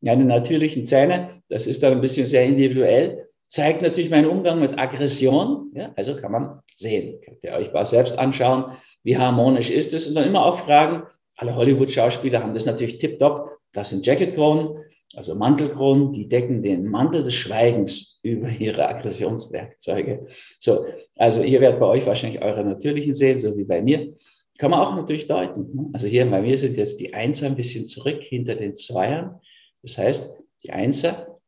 meine 0.02 0.26
natürlichen 0.26 0.86
Zähne, 0.86 1.42
das 1.50 1.68
ist 1.68 1.84
dann 1.84 1.94
ein 1.94 2.02
bisschen 2.02 2.26
sehr 2.26 2.46
individuell, 2.46 3.28
zeigt 3.48 3.82
natürlich 3.82 4.10
meinen 4.10 4.28
Umgang 4.28 4.60
mit 4.60 4.80
Aggression. 4.80 5.72
Ja, 5.74 5.92
also 5.96 6.16
kann 6.16 6.32
man 6.32 6.60
sehen. 6.76 7.20
Könnt 7.26 7.44
ihr 7.44 7.54
euch 7.54 7.74
mal 7.74 7.86
selbst 7.86 8.18
anschauen 8.18 8.78
wie 9.04 9.18
harmonisch 9.18 9.70
ist 9.70 9.94
es? 9.94 10.08
Und 10.08 10.16
dann 10.16 10.28
immer 10.28 10.46
auch 10.46 10.60
fragen, 10.60 11.04
alle 11.36 11.56
Hollywood-Schauspieler 11.56 12.44
haben 12.44 12.54
das 12.54 12.66
natürlich 12.66 12.98
tipptopp. 12.98 13.50
Das 13.72 13.90
sind 13.90 14.06
Jacketkronen, 14.06 14.84
also 15.16 15.36
Mantelkronen, 15.36 16.12
die 16.12 16.28
decken 16.28 16.64
den 16.64 16.86
Mantel 16.86 17.24
des 17.24 17.34
Schweigens 17.34 18.20
über 18.24 18.50
ihre 18.50 18.88
Aggressionswerkzeuge. 18.88 20.28
So, 20.60 20.86
also 21.16 21.42
ihr 21.42 21.62
werdet 21.62 21.80
bei 21.80 21.86
euch 21.86 22.06
wahrscheinlich 22.06 22.42
eure 22.42 22.64
natürlichen 22.64 23.14
sehen, 23.14 23.40
so 23.40 23.58
wie 23.58 23.64
bei 23.64 23.82
mir. 23.82 24.14
Kann 24.58 24.72
man 24.72 24.82
auch 24.82 24.96
natürlich 24.96 25.28
deuten. 25.28 25.74
Ne? 25.74 25.90
Also 25.94 26.08
hier 26.08 26.30
bei 26.30 26.42
mir 26.42 26.58
sind 26.58 26.76
jetzt 26.76 27.00
die 27.00 27.14
Einser 27.14 27.48
ein 27.48 27.56
bisschen 27.56 27.86
zurück 27.86 28.22
hinter 28.22 28.56
den 28.56 28.76
Zweiern. 28.76 29.40
Das 29.84 29.98
heißt, 29.98 30.36
die 30.64 30.72
Einser, 30.72 31.40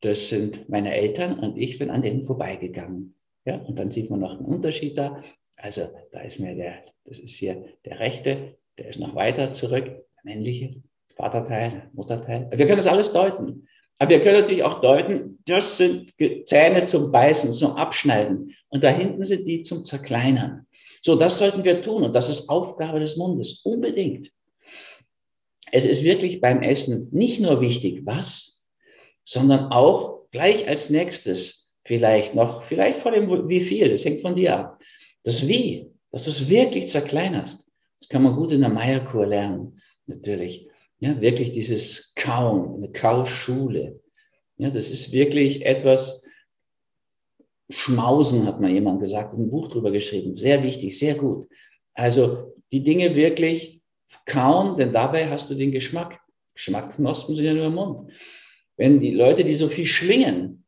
das 0.00 0.28
sind 0.28 0.68
meine 0.68 0.94
Eltern 0.94 1.38
und 1.38 1.56
ich 1.56 1.78
bin 1.78 1.90
an 1.90 2.02
denen 2.02 2.22
vorbeigegangen. 2.22 3.14
Ja, 3.44 3.56
und 3.56 3.78
dann 3.78 3.90
sieht 3.90 4.10
man 4.10 4.20
noch 4.20 4.32
einen 4.32 4.44
Unterschied 4.44 4.96
da. 4.96 5.22
Also 5.56 5.88
da 6.12 6.20
ist 6.20 6.38
mir 6.38 6.54
der 6.54 6.84
das 7.04 7.18
ist 7.18 7.36
hier 7.36 7.64
der 7.84 7.98
rechte, 7.98 8.56
der 8.78 8.88
ist 8.88 8.98
noch 8.98 9.14
weiter 9.14 9.52
zurück, 9.52 9.84
der 9.84 10.22
männliche 10.22 10.76
Vaterteil, 11.16 11.90
Mutterteil. 11.92 12.48
Wir 12.50 12.66
können 12.66 12.78
das 12.78 12.86
alles 12.86 13.12
deuten. 13.12 13.66
Aber 13.98 14.10
wir 14.10 14.20
können 14.20 14.40
natürlich 14.40 14.64
auch 14.64 14.80
deuten, 14.80 15.38
das 15.44 15.76
sind 15.76 16.14
Zähne 16.46 16.86
zum 16.86 17.12
Beißen, 17.12 17.52
zum 17.52 17.72
Abschneiden. 17.72 18.54
Und 18.68 18.82
da 18.82 18.88
hinten 18.88 19.24
sind 19.24 19.46
die 19.46 19.62
zum 19.62 19.84
Zerkleinern. 19.84 20.66
So, 21.02 21.16
das 21.16 21.38
sollten 21.38 21.64
wir 21.64 21.82
tun. 21.82 22.04
Und 22.04 22.14
das 22.14 22.28
ist 22.28 22.48
Aufgabe 22.48 23.00
des 23.00 23.16
Mundes. 23.16 23.60
Unbedingt. 23.64 24.30
Es 25.72 25.84
ist 25.84 26.02
wirklich 26.04 26.40
beim 26.40 26.62
Essen 26.62 27.08
nicht 27.12 27.40
nur 27.40 27.60
wichtig, 27.60 28.02
was, 28.04 28.62
sondern 29.24 29.72
auch 29.72 30.28
gleich 30.30 30.68
als 30.68 30.90
nächstes, 30.90 31.72
vielleicht 31.84 32.34
noch, 32.34 32.62
vielleicht 32.62 33.00
vor 33.00 33.12
dem 33.12 33.48
wie 33.48 33.60
viel, 33.60 33.90
das 33.90 34.04
hängt 34.04 34.20
von 34.20 34.36
dir 34.36 34.56
ab. 34.58 34.80
Das 35.22 35.46
Wie, 35.48 35.90
dass 36.10 36.24
du 36.24 36.30
es 36.30 36.48
wirklich 36.48 36.88
zerkleinerst, 36.88 37.70
das 37.98 38.08
kann 38.08 38.22
man 38.22 38.34
gut 38.34 38.52
in 38.52 38.60
der 38.60 38.70
Meierkur 38.70 39.26
lernen, 39.26 39.80
natürlich. 40.06 40.68
Ja, 40.98 41.20
wirklich 41.20 41.52
dieses 41.52 42.12
Kauen, 42.14 42.74
eine 42.76 42.92
Kauschule. 42.92 44.00
Ja, 44.58 44.70
das 44.70 44.90
ist 44.90 45.12
wirklich 45.12 45.64
etwas, 45.64 46.24
Schmausen 47.70 48.46
hat 48.46 48.60
mal 48.60 48.70
jemand 48.70 49.00
gesagt, 49.00 49.32
ein 49.34 49.50
Buch 49.50 49.68
drüber 49.68 49.90
geschrieben. 49.90 50.36
Sehr 50.36 50.62
wichtig, 50.62 50.98
sehr 50.98 51.14
gut. 51.14 51.46
Also 51.94 52.54
die 52.72 52.82
Dinge 52.82 53.14
wirklich 53.14 53.79
kauen, 54.26 54.76
denn 54.76 54.92
dabei 54.92 55.28
hast 55.28 55.50
du 55.50 55.54
den 55.54 55.72
Geschmack. 55.72 56.20
Geschmackknospen 56.54 57.36
sind 57.36 57.44
ja 57.44 57.54
nur 57.54 57.66
im 57.66 57.74
Mund. 57.74 58.10
Wenn 58.76 59.00
die 59.00 59.12
Leute, 59.12 59.44
die 59.44 59.54
so 59.54 59.68
viel 59.68 59.86
schlingen, 59.86 60.64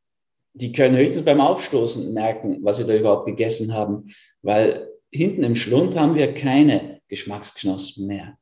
die 0.54 0.72
können 0.72 0.96
höchstens 0.96 1.24
beim 1.24 1.40
Aufstoßen 1.40 2.12
merken, 2.12 2.58
was 2.62 2.76
sie 2.76 2.86
da 2.86 2.94
überhaupt 2.94 3.26
gegessen 3.26 3.72
haben, 3.72 4.10
weil 4.42 4.88
hinten 5.10 5.42
im 5.42 5.56
Schlund 5.56 5.96
haben 5.96 6.14
wir 6.14 6.34
keine 6.34 7.00
Geschmacksknospen 7.08 8.06
mehr. 8.06 8.36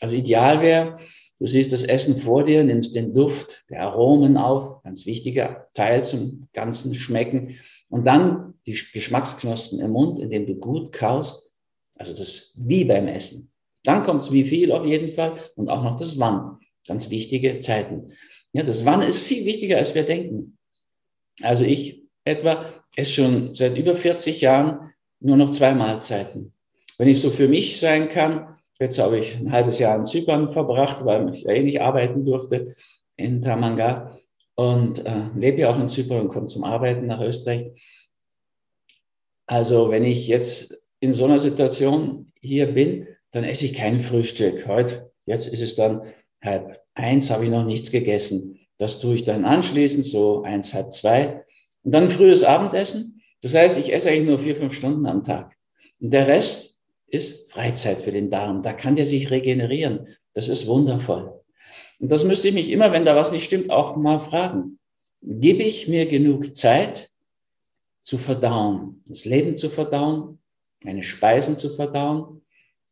Also 0.00 0.14
ideal 0.14 0.62
wäre, 0.62 0.98
du 1.38 1.46
siehst 1.46 1.72
das 1.72 1.84
Essen 1.84 2.16
vor 2.16 2.44
dir, 2.44 2.64
nimmst 2.64 2.94
den 2.94 3.14
Duft 3.14 3.66
der 3.70 3.82
Aromen 3.82 4.36
auf, 4.36 4.82
ganz 4.82 5.06
wichtiger 5.06 5.68
Teil 5.74 6.04
zum 6.04 6.48
ganzen 6.52 6.94
Schmecken, 6.94 7.58
und 7.90 8.06
dann 8.06 8.54
die 8.66 8.78
Geschmacksknospen 8.92 9.80
im 9.80 9.92
Mund, 9.92 10.18
indem 10.18 10.46
du 10.46 10.56
gut 10.56 10.92
kaust, 10.92 11.52
also 11.96 12.14
das 12.14 12.54
wie 12.58 12.84
beim 12.84 13.08
Essen. 13.08 13.50
Dann 13.84 14.02
kommt 14.02 14.22
es 14.22 14.32
wie 14.32 14.44
viel 14.44 14.72
auf 14.72 14.84
jeden 14.84 15.10
Fall 15.10 15.38
und 15.56 15.68
auch 15.70 15.82
noch 15.82 15.96
das 15.96 16.18
Wann, 16.18 16.58
ganz 16.86 17.10
wichtige 17.10 17.60
Zeiten. 17.60 18.12
Ja, 18.52 18.62
das 18.62 18.84
Wann 18.84 19.02
ist 19.02 19.18
viel 19.18 19.44
wichtiger, 19.44 19.78
als 19.78 19.94
wir 19.94 20.04
denken. 20.04 20.58
Also 21.42 21.64
ich 21.64 22.02
etwa 22.24 22.72
esse 22.96 23.12
schon 23.12 23.54
seit 23.54 23.78
über 23.78 23.94
40 23.94 24.40
Jahren 24.40 24.92
nur 25.20 25.36
noch 25.36 25.50
zwei 25.50 25.74
Mahlzeiten. 25.74 26.52
Wenn 26.96 27.08
ich 27.08 27.20
so 27.20 27.30
für 27.30 27.48
mich 27.48 27.78
sein 27.78 28.08
kann, 28.08 28.56
jetzt 28.80 28.98
habe 28.98 29.18
ich 29.18 29.36
ein 29.36 29.52
halbes 29.52 29.78
Jahr 29.78 29.96
in 29.96 30.04
Zypern 30.06 30.52
verbracht, 30.52 31.04
weil 31.04 31.28
ich 31.30 31.42
ja 31.42 31.52
eh 31.52 31.62
nicht 31.62 31.80
arbeiten 31.80 32.24
durfte 32.24 32.74
in 33.16 33.42
Tamanga 33.42 34.18
und 34.54 35.04
äh, 35.04 35.28
lebe 35.36 35.60
ja 35.60 35.70
auch 35.70 35.78
in 35.78 35.88
Zypern 35.88 36.22
und 36.22 36.28
komme 36.28 36.46
zum 36.46 36.64
Arbeiten 36.64 37.06
nach 37.06 37.20
Österreich. 37.20 37.70
Also 39.46 39.90
wenn 39.90 40.04
ich 40.04 40.26
jetzt 40.28 40.78
in 41.00 41.12
so 41.12 41.24
einer 41.24 41.40
Situation 41.40 42.32
hier 42.40 42.66
bin, 42.72 43.06
dann 43.32 43.44
esse 43.44 43.66
ich 43.66 43.74
kein 43.74 44.00
Frühstück. 44.00 44.66
Heute, 44.66 45.10
jetzt 45.26 45.46
ist 45.46 45.60
es 45.60 45.74
dann 45.74 46.02
halb 46.42 46.80
eins, 46.94 47.30
habe 47.30 47.44
ich 47.44 47.50
noch 47.50 47.64
nichts 47.64 47.90
gegessen. 47.90 48.60
Das 48.78 49.00
tue 49.00 49.14
ich 49.14 49.24
dann 49.24 49.44
anschließend, 49.44 50.04
so 50.04 50.42
eins, 50.42 50.72
halb 50.72 50.92
zwei. 50.92 51.44
Und 51.82 51.92
dann 51.92 52.10
frühes 52.10 52.44
Abendessen. 52.44 53.22
Das 53.42 53.54
heißt, 53.54 53.78
ich 53.78 53.92
esse 53.92 54.08
eigentlich 54.08 54.28
nur 54.28 54.38
vier, 54.38 54.56
fünf 54.56 54.74
Stunden 54.74 55.06
am 55.06 55.24
Tag. 55.24 55.56
Und 56.00 56.12
der 56.12 56.26
Rest 56.26 56.80
ist 57.06 57.50
Freizeit 57.50 58.02
für 58.02 58.12
den 58.12 58.30
Darm. 58.30 58.62
Da 58.62 58.72
kann 58.72 58.96
der 58.96 59.06
sich 59.06 59.30
regenerieren. 59.30 60.08
Das 60.34 60.48
ist 60.48 60.66
wundervoll. 60.66 61.40
Und 61.98 62.10
das 62.10 62.24
müsste 62.24 62.48
ich 62.48 62.54
mich 62.54 62.70
immer, 62.70 62.92
wenn 62.92 63.04
da 63.04 63.16
was 63.16 63.32
nicht 63.32 63.44
stimmt, 63.44 63.70
auch 63.70 63.96
mal 63.96 64.20
fragen. 64.20 64.78
Gebe 65.20 65.64
ich 65.64 65.88
mir 65.88 66.06
genug 66.06 66.56
Zeit 66.56 67.10
zu 68.02 68.18
verdauen, 68.18 69.02
das 69.08 69.24
Leben 69.24 69.56
zu 69.56 69.68
verdauen, 69.68 70.38
meine 70.84 71.02
Speisen 71.02 71.58
zu 71.58 71.70
verdauen 71.70 72.42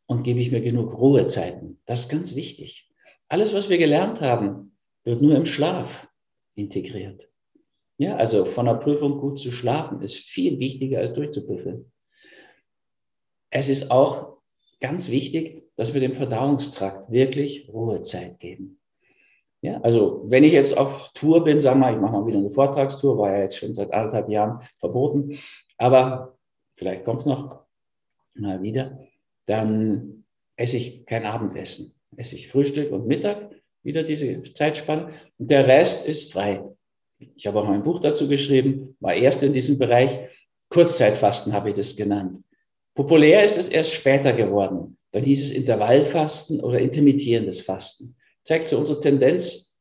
und 0.06 0.22
gebe 0.22 0.40
ich 0.40 0.52
mir 0.52 0.60
genug 0.60 0.98
Ruhezeiten? 0.98 1.80
Das 1.86 2.00
ist 2.00 2.08
ganz 2.08 2.34
wichtig. 2.34 2.90
Alles, 3.28 3.54
was 3.54 3.68
wir 3.68 3.78
gelernt 3.78 4.20
haben, 4.20 4.76
wird 5.04 5.22
nur 5.22 5.34
im 5.34 5.46
Schlaf 5.46 6.08
integriert. 6.54 7.28
Ja, 7.98 8.16
also 8.16 8.44
von 8.44 8.66
der 8.66 8.74
Prüfung 8.74 9.18
gut 9.18 9.38
zu 9.38 9.52
schlafen 9.52 10.02
ist 10.02 10.16
viel 10.16 10.58
wichtiger 10.58 10.98
als 10.98 11.14
durchzubüffeln. 11.14 11.90
Es 13.50 13.68
ist 13.68 13.90
auch 13.90 14.36
ganz 14.80 15.08
wichtig, 15.10 15.64
dass 15.76 15.94
wir 15.94 16.00
dem 16.00 16.12
Verdauungstrakt 16.12 17.10
wirklich 17.10 17.68
Ruhezeit 17.72 18.38
geben. 18.38 18.80
Ja, 19.62 19.80
also 19.80 20.22
wenn 20.26 20.44
ich 20.44 20.52
jetzt 20.52 20.76
auf 20.76 21.10
Tour 21.14 21.42
bin, 21.42 21.62
wir 21.62 21.74
mal, 21.74 21.94
ich 21.94 22.00
mache 22.00 22.12
mal 22.12 22.26
wieder 22.26 22.38
eine 22.38 22.50
Vortragstour, 22.50 23.18
war 23.18 23.32
ja 23.32 23.42
jetzt 23.42 23.56
schon 23.56 23.74
seit 23.74 23.92
anderthalb 23.92 24.28
Jahren 24.28 24.60
verboten, 24.78 25.38
aber 25.78 26.36
vielleicht 26.76 27.04
kommt 27.04 27.20
es 27.20 27.26
noch 27.26 27.64
mal 28.34 28.62
wieder, 28.62 29.05
dann 29.46 30.24
esse 30.56 30.76
ich 30.76 31.06
kein 31.06 31.24
Abendessen. 31.24 31.94
Esse 32.16 32.36
ich 32.36 32.48
Frühstück 32.48 32.92
und 32.92 33.06
Mittag, 33.06 33.50
wieder 33.82 34.02
diese 34.02 34.42
Zeitspanne, 34.42 35.12
und 35.38 35.50
der 35.50 35.66
Rest 35.66 36.06
ist 36.06 36.32
frei. 36.32 36.64
Ich 37.18 37.46
habe 37.46 37.60
auch 37.60 37.68
ein 37.68 37.82
Buch 37.82 38.00
dazu 38.00 38.28
geschrieben, 38.28 38.96
war 39.00 39.14
erst 39.14 39.42
in 39.42 39.52
diesem 39.52 39.78
Bereich. 39.78 40.18
Kurzzeitfasten 40.68 41.52
habe 41.52 41.70
ich 41.70 41.76
das 41.76 41.96
genannt. 41.96 42.38
Populär 42.94 43.44
ist 43.44 43.56
es 43.56 43.68
erst 43.68 43.92
später 43.92 44.32
geworden. 44.32 44.98
Dann 45.12 45.22
hieß 45.22 45.44
es 45.44 45.50
Intervallfasten 45.50 46.60
oder 46.60 46.78
intermittierendes 46.78 47.60
Fasten 47.60 48.16
zeigt 48.46 48.68
so 48.68 48.78
unsere 48.78 49.00
Tendenz. 49.00 49.76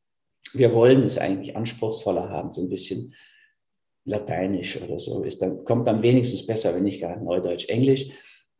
Wir 0.52 0.74
wollen 0.74 1.04
es 1.04 1.18
eigentlich 1.18 1.56
anspruchsvoller 1.56 2.28
haben, 2.28 2.50
so 2.52 2.60
ein 2.60 2.68
bisschen 2.68 3.14
lateinisch 4.04 4.80
oder 4.82 4.98
so. 4.98 5.22
Ist 5.22 5.40
dann, 5.40 5.64
kommt 5.64 5.86
dann 5.86 6.02
wenigstens 6.02 6.46
besser, 6.46 6.74
wenn 6.74 6.82
nicht 6.82 7.00
gar 7.00 7.16
Neudeutsch, 7.16 7.68
Englisch. 7.68 8.10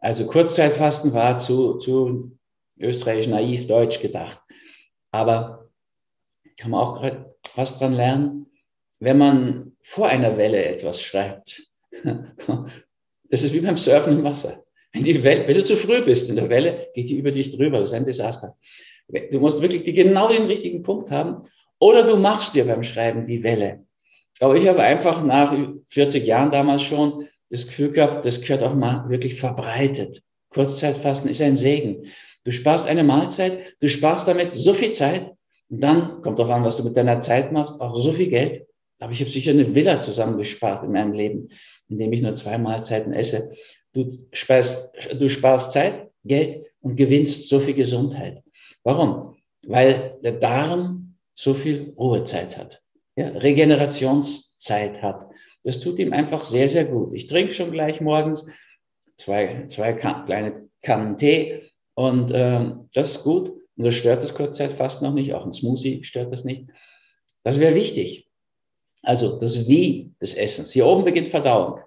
Also 0.06 0.24
Kurzzeitfasten 0.28 1.14
war 1.14 1.36
zu, 1.36 1.78
zu 1.78 2.38
österreichisch 2.78 3.26
naiv 3.26 3.66
Deutsch 3.66 3.98
gedacht. 3.98 4.40
Aber 5.10 5.68
kann 6.56 6.70
man 6.70 6.80
auch 6.80 7.04
was 7.56 7.76
dran 7.80 7.92
lernen, 7.92 8.46
wenn 9.00 9.18
man 9.18 9.72
vor 9.82 10.06
einer 10.06 10.38
Welle 10.38 10.64
etwas 10.64 11.02
schreibt. 11.02 11.60
Das 13.28 13.42
ist 13.42 13.52
wie 13.52 13.58
beim 13.58 13.76
Surfen 13.76 14.20
im 14.20 14.22
Wasser. 14.22 14.62
Wenn, 14.92 15.02
die 15.02 15.24
Welle, 15.24 15.48
wenn 15.48 15.56
du 15.56 15.64
zu 15.64 15.76
früh 15.76 16.04
bist 16.04 16.30
in 16.30 16.36
der 16.36 16.48
Welle, 16.48 16.86
geht 16.94 17.10
die 17.10 17.18
über 17.18 17.32
dich 17.32 17.50
drüber. 17.50 17.80
Das 17.80 17.90
ist 17.90 17.96
ein 17.96 18.04
Desaster. 18.04 18.56
Du 19.32 19.40
musst 19.40 19.60
wirklich 19.60 19.82
die, 19.82 19.94
genau 19.94 20.28
den 20.28 20.46
richtigen 20.46 20.84
Punkt 20.84 21.10
haben. 21.10 21.48
Oder 21.80 22.04
du 22.04 22.16
machst 22.16 22.54
dir 22.54 22.66
beim 22.66 22.84
Schreiben 22.84 23.26
die 23.26 23.42
Welle. 23.42 23.84
Aber 24.38 24.54
ich 24.54 24.68
habe 24.68 24.84
einfach 24.84 25.24
nach 25.24 25.52
40 25.88 26.24
Jahren 26.24 26.52
damals 26.52 26.84
schon 26.84 27.26
das 27.50 27.66
Gefühl 27.66 27.92
gehabt, 27.92 28.26
das 28.26 28.40
gehört 28.40 28.62
auch 28.62 28.74
mal 28.74 29.08
wirklich 29.08 29.38
verbreitet. 29.38 30.22
Kurzzeitfasten 30.50 31.30
ist 31.30 31.40
ein 31.40 31.56
Segen. 31.56 32.06
Du 32.44 32.52
sparst 32.52 32.86
eine 32.86 33.04
Mahlzeit, 33.04 33.74
du 33.80 33.88
sparst 33.88 34.28
damit 34.28 34.50
so 34.50 34.72
viel 34.72 34.92
Zeit 34.92 35.32
und 35.68 35.80
dann 35.80 36.22
kommt 36.22 36.40
auch 36.40 36.48
an, 36.48 36.64
was 36.64 36.76
du 36.76 36.84
mit 36.84 36.96
deiner 36.96 37.20
Zeit 37.20 37.52
machst, 37.52 37.80
auch 37.80 37.96
so 37.96 38.12
viel 38.12 38.28
Geld. 38.28 38.66
Aber 39.00 39.12
ich 39.12 39.20
habe 39.20 39.30
sicher 39.30 39.50
eine 39.50 39.74
Villa 39.74 40.00
zusammengespart 40.00 40.84
in 40.84 40.92
meinem 40.92 41.12
Leben, 41.12 41.48
indem 41.88 42.12
ich 42.12 42.22
nur 42.22 42.34
zwei 42.34 42.56
Mahlzeiten 42.56 43.12
esse. 43.12 43.52
Du 43.92 44.08
sparst, 44.32 44.92
du 45.18 45.28
sparst 45.28 45.72
Zeit, 45.72 46.10
Geld 46.24 46.66
und 46.80 46.96
gewinnst 46.96 47.48
so 47.48 47.60
viel 47.60 47.74
Gesundheit. 47.74 48.42
Warum? 48.84 49.36
Weil 49.66 50.18
der 50.22 50.32
Darm 50.32 51.16
so 51.34 51.54
viel 51.54 51.94
Ruhezeit 51.98 52.56
hat, 52.56 52.82
ja, 53.16 53.28
Regenerationszeit 53.28 55.02
hat. 55.02 55.25
Das 55.66 55.80
tut 55.80 55.98
ihm 55.98 56.12
einfach 56.12 56.44
sehr, 56.44 56.68
sehr 56.68 56.84
gut. 56.84 57.12
Ich 57.12 57.26
trinke 57.26 57.52
schon 57.52 57.72
gleich 57.72 58.00
morgens 58.00 58.48
zwei, 59.16 59.64
zwei 59.66 59.94
kleine 59.94 60.68
Kannen 60.80 61.18
Tee 61.18 61.64
und 61.94 62.30
ähm, 62.32 62.88
das 62.94 63.10
ist 63.10 63.24
gut. 63.24 63.48
Und 63.48 63.84
das 63.84 63.96
stört 63.96 64.22
das 64.22 64.36
Kurzzeit 64.36 64.70
fast 64.70 65.02
noch 65.02 65.12
nicht. 65.12 65.34
Auch 65.34 65.44
ein 65.44 65.52
Smoothie 65.52 66.04
stört 66.04 66.30
das 66.30 66.44
nicht. 66.44 66.66
Das 67.42 67.58
wäre 67.58 67.74
wichtig. 67.74 68.28
Also 69.02 69.40
das 69.40 69.68
Wie 69.68 70.12
des 70.22 70.34
Essens. 70.34 70.70
Hier 70.70 70.86
oben 70.86 71.04
beginnt 71.04 71.30
Verdauung. 71.30 71.80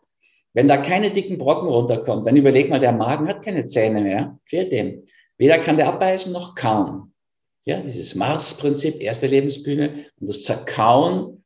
Wenn 0.54 0.68
da 0.68 0.76
keine 0.76 1.12
dicken 1.12 1.38
Brocken 1.38 1.70
runterkommen, 1.70 2.26
dann 2.26 2.36
überleg 2.36 2.70
mal, 2.70 2.82
der 2.82 2.92
Magen 2.92 3.30
hat 3.30 3.44
keine 3.44 3.66
Zähne 3.66 4.02
mehr, 4.02 4.38
fehlt 4.44 4.74
dem. 4.74 5.06
Weder 5.38 5.58
kann 5.58 5.78
der 5.78 5.88
abbeißen 5.88 6.34
noch 6.34 6.54
kauen. 6.54 7.14
Ja, 7.64 7.80
dieses 7.80 8.14
Mars-Prinzip, 8.14 9.02
erste 9.02 9.28
Lebensbühne 9.28 10.06
und 10.20 10.30
das 10.30 10.44
Zerkauen, 10.44 11.46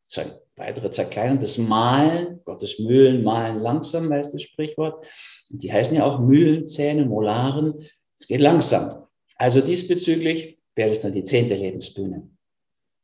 weitere 0.55 0.91
Zerkleinern, 0.91 1.39
das 1.39 1.57
Malen, 1.57 2.41
Gottes 2.45 2.79
Mühlen 2.79 3.23
malen 3.23 3.59
langsam, 3.59 4.11
heißt 4.11 4.33
das 4.33 4.41
Sprichwort. 4.41 5.05
Und 5.49 5.63
die 5.63 5.71
heißen 5.71 5.95
ja 5.95 6.05
auch 6.05 6.19
Mühlenzähne, 6.19 7.05
Molaren. 7.05 7.85
Es 8.19 8.27
geht 8.27 8.41
langsam. 8.41 9.03
Also 9.35 9.61
diesbezüglich 9.61 10.59
wäre 10.75 10.91
es 10.91 11.01
dann 11.01 11.13
die 11.13 11.23
zehnte 11.23 11.55
Lebensbühne. 11.55 12.29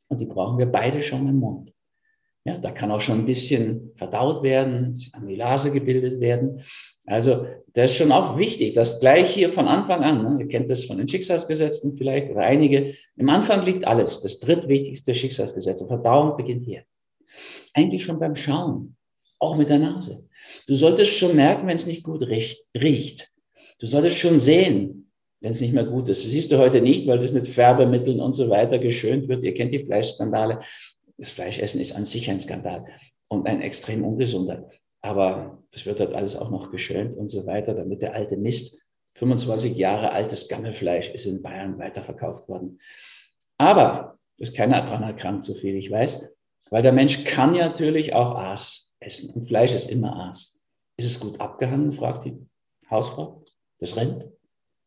Und 0.08 0.20
die 0.20 0.26
brauchen 0.26 0.58
wir 0.58 0.66
beide 0.66 1.02
schon 1.02 1.28
im 1.28 1.36
Mund. 1.36 1.72
Ja, 2.44 2.56
da 2.56 2.70
kann 2.70 2.90
auch 2.90 3.02
schon 3.02 3.18
ein 3.18 3.26
bisschen 3.26 3.92
verdaut 3.96 4.42
werden, 4.42 4.98
Amylase 5.12 5.72
gebildet 5.72 6.20
werden. 6.20 6.62
Also 7.04 7.46
das 7.74 7.90
ist 7.90 7.98
schon 7.98 8.12
auch 8.12 8.38
wichtig, 8.38 8.72
dass 8.74 9.00
gleich 9.00 9.28
hier 9.28 9.52
von 9.52 9.68
Anfang 9.68 10.02
an, 10.02 10.22
ne, 10.22 10.42
ihr 10.42 10.48
kennt 10.48 10.70
das 10.70 10.84
von 10.84 10.96
den 10.96 11.06
Schicksalsgesetzen 11.06 11.98
vielleicht 11.98 12.30
oder 12.30 12.40
einige, 12.40 12.94
im 13.16 13.28
Anfang 13.28 13.64
liegt 13.64 13.86
alles, 13.86 14.22
das 14.22 14.40
drittwichtigste 14.40 15.14
Schicksalsgesetz. 15.14 15.82
Und 15.82 15.88
Verdauung 15.88 16.36
beginnt 16.38 16.64
hier. 16.64 16.84
Eigentlich 17.74 18.04
schon 18.04 18.18
beim 18.18 18.34
Schauen, 18.34 18.96
auch 19.38 19.56
mit 19.56 19.68
der 19.68 19.78
Nase. 19.78 20.24
Du 20.66 20.74
solltest 20.74 21.12
schon 21.12 21.36
merken, 21.36 21.66
wenn 21.66 21.76
es 21.76 21.86
nicht 21.86 22.02
gut 22.02 22.22
riecht. 22.22 23.28
Du 23.78 23.86
solltest 23.86 24.16
schon 24.16 24.38
sehen, 24.38 25.10
wenn 25.40 25.52
es 25.52 25.60
nicht 25.60 25.72
mehr 25.72 25.84
gut 25.84 26.08
ist. 26.08 26.22
Das 26.22 26.30
siehst 26.30 26.52
du 26.52 26.58
heute 26.58 26.80
nicht, 26.80 27.06
weil 27.06 27.18
das 27.18 27.32
mit 27.32 27.48
Färbemitteln 27.48 28.20
und 28.20 28.34
so 28.34 28.50
weiter 28.50 28.78
geschönt 28.78 29.28
wird. 29.28 29.42
Ihr 29.44 29.54
kennt 29.54 29.72
die 29.72 29.84
Fleischskandale. 29.84 30.60
Das 31.16 31.30
Fleischessen 31.30 31.80
ist 31.80 31.92
an 31.92 32.04
sich 32.04 32.30
ein 32.30 32.40
Skandal. 32.40 32.84
und 33.28 33.46
ein 33.46 33.62
extrem 33.62 34.04
ungesunder. 34.04 34.68
Aber 35.02 35.62
das 35.70 35.86
wird 35.86 36.00
halt 36.00 36.14
alles 36.14 36.36
auch 36.36 36.50
noch 36.50 36.70
geschönt 36.70 37.16
und 37.16 37.28
so 37.28 37.46
weiter, 37.46 37.74
damit 37.74 38.02
der 38.02 38.14
alte 38.14 38.36
Mist, 38.36 38.82
25 39.14 39.76
Jahre 39.76 40.10
altes 40.12 40.48
Gammelfleisch, 40.48 41.10
ist 41.10 41.26
in 41.26 41.40
Bayern 41.40 41.78
weiterverkauft 41.78 42.48
worden. 42.48 42.80
Aber 43.56 44.18
ist 44.36 44.54
keiner 44.54 44.82
daran 44.82 45.02
erkrankt, 45.04 45.44
so 45.44 45.54
viel 45.54 45.76
ich 45.76 45.90
weiß, 45.90 46.26
weil 46.70 46.82
der 46.82 46.92
Mensch 46.92 47.24
kann 47.24 47.54
ja 47.54 47.68
natürlich 47.68 48.14
auch 48.14 48.36
Aas 48.36 48.94
essen 49.00 49.34
und 49.34 49.48
Fleisch 49.48 49.74
ist 49.74 49.90
immer 49.90 50.16
Aas. 50.16 50.64
Ist 50.96 51.06
es 51.06 51.20
gut 51.20 51.40
abgehangen, 51.40 51.92
fragt 51.92 52.24
die 52.24 52.36
Hausfrau. 52.90 53.44
Das 53.78 53.96
rennt. 53.96 54.26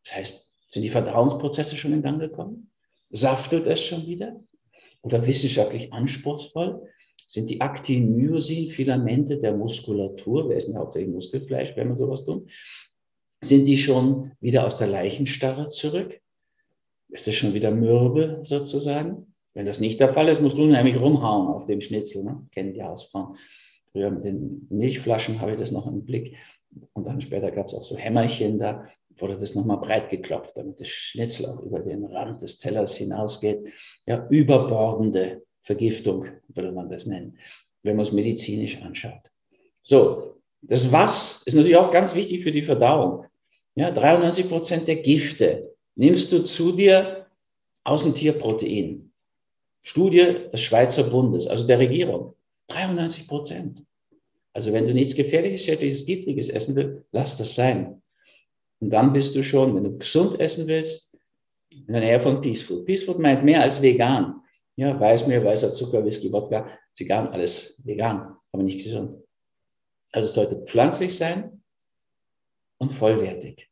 Das 0.04 0.16
heißt, 0.16 0.56
sind 0.68 0.82
die 0.82 0.90
Verdauungsprozesse 0.90 1.76
schon 1.76 1.92
in 1.92 2.02
Gang 2.02 2.20
gekommen? 2.20 2.70
Saftet 3.10 3.66
es 3.66 3.82
schon 3.82 4.06
wieder? 4.06 4.40
Oder 5.02 5.26
wissenschaftlich 5.26 5.92
anspruchsvoll? 5.92 6.88
Sind 7.26 7.50
die 7.50 7.60
Actin-Myosin-Filamente 7.60 9.40
der 9.40 9.56
Muskulatur, 9.56 10.48
wir 10.48 10.56
essen 10.56 10.74
ja 10.74 10.80
hauptsächlich 10.80 11.12
Muskelfleisch, 11.12 11.74
wenn 11.76 11.88
wir 11.88 11.96
sowas 11.96 12.24
tun, 12.24 12.48
sind 13.40 13.66
die 13.66 13.76
schon 13.76 14.32
wieder 14.40 14.66
aus 14.66 14.76
der 14.76 14.88
Leichenstarre 14.88 15.68
zurück? 15.68 16.20
Ist 17.08 17.26
das 17.26 17.34
schon 17.34 17.54
wieder 17.54 17.70
mürbe 17.70 18.40
sozusagen? 18.44 19.33
Wenn 19.54 19.66
das 19.66 19.80
nicht 19.80 20.00
der 20.00 20.12
Fall 20.12 20.28
ist, 20.28 20.42
musst 20.42 20.58
du 20.58 20.66
nämlich 20.66 21.00
rumhauen 21.00 21.48
auf 21.48 21.66
dem 21.66 21.80
Schnitzel. 21.80 22.24
Ne? 22.24 22.46
Kennen 22.52 22.74
die 22.74 22.82
Hausfrauen. 22.82 23.36
Früher 23.92 24.10
mit 24.10 24.24
den 24.24 24.66
Milchflaschen 24.70 25.40
habe 25.40 25.52
ich 25.52 25.58
das 25.58 25.70
noch 25.70 25.86
im 25.86 26.04
Blick. 26.04 26.36
Und 26.92 27.06
dann 27.06 27.20
später 27.20 27.52
gab 27.52 27.68
es 27.68 27.74
auch 27.74 27.84
so 27.84 27.96
Hämmerchen, 27.96 28.58
da 28.58 28.88
wurde 29.16 29.36
das 29.36 29.54
nochmal 29.54 29.78
breit 29.78 30.10
geklopft, 30.10 30.56
damit 30.56 30.80
das 30.80 30.88
Schnitzel 30.88 31.46
auch 31.46 31.60
über 31.60 31.78
den 31.78 32.04
Rand 32.04 32.42
des 32.42 32.58
Tellers 32.58 32.96
hinausgeht. 32.96 33.68
Ja, 34.06 34.26
überbordende 34.28 35.42
Vergiftung 35.62 36.26
würde 36.48 36.72
man 36.72 36.90
das 36.90 37.06
nennen, 37.06 37.38
wenn 37.84 37.94
man 37.94 38.04
es 38.04 38.12
medizinisch 38.12 38.82
anschaut. 38.82 39.30
So, 39.82 40.40
das 40.62 40.90
Was 40.90 41.42
ist 41.44 41.54
natürlich 41.54 41.76
auch 41.76 41.92
ganz 41.92 42.14
wichtig 42.14 42.42
für 42.42 42.52
die 42.52 42.62
Verdauung. 42.62 43.26
Ja, 43.76 43.90
93 43.90 44.48
Prozent 44.48 44.88
der 44.88 44.96
Gifte 44.96 45.74
nimmst 45.94 46.32
du 46.32 46.42
zu 46.42 46.72
dir 46.72 47.26
aus 47.84 48.04
dem 48.04 48.14
Tierprotein. 48.14 49.03
Studie 49.84 50.48
des 50.50 50.62
Schweizer 50.62 51.04
Bundes, 51.04 51.46
also 51.46 51.66
der 51.66 51.78
Regierung. 51.78 52.34
93 52.68 53.28
Prozent. 53.28 53.84
Also 54.54 54.72
wenn 54.72 54.86
du 54.86 54.94
nichts 54.94 55.14
Gefährliches, 55.14 55.64
Schädliches, 55.64 56.06
Giftiges 56.06 56.48
essen 56.48 56.74
willst, 56.74 57.04
lass 57.12 57.36
das 57.36 57.54
sein. 57.54 58.02
Und 58.80 58.90
dann 58.90 59.12
bist 59.12 59.36
du 59.36 59.42
schon, 59.42 59.76
wenn 59.76 59.84
du 59.84 59.98
gesund 59.98 60.40
essen 60.40 60.66
willst, 60.66 61.14
in 61.86 61.92
der 61.92 62.00
Nähe 62.00 62.20
von 62.20 62.40
Peace 62.40 62.62
Food. 62.62 62.86
Peace 62.86 63.02
Food 63.02 63.18
meint 63.18 63.44
mehr 63.44 63.60
als 63.60 63.82
vegan. 63.82 64.40
Ja, 64.76 64.98
Weißmehl, 64.98 65.44
weißer 65.44 65.74
Zucker, 65.74 66.02
Whisky, 66.04 66.32
Wodka, 66.32 66.66
Zigarren, 66.94 67.28
alles 67.28 67.78
vegan, 67.84 68.36
aber 68.52 68.62
nicht 68.62 68.84
gesund. 68.84 69.22
Also 70.12 70.26
es 70.26 70.34
sollte 70.34 70.64
pflanzlich 70.64 71.14
sein 71.14 71.62
und 72.78 72.90
vollwertig. 72.90 73.68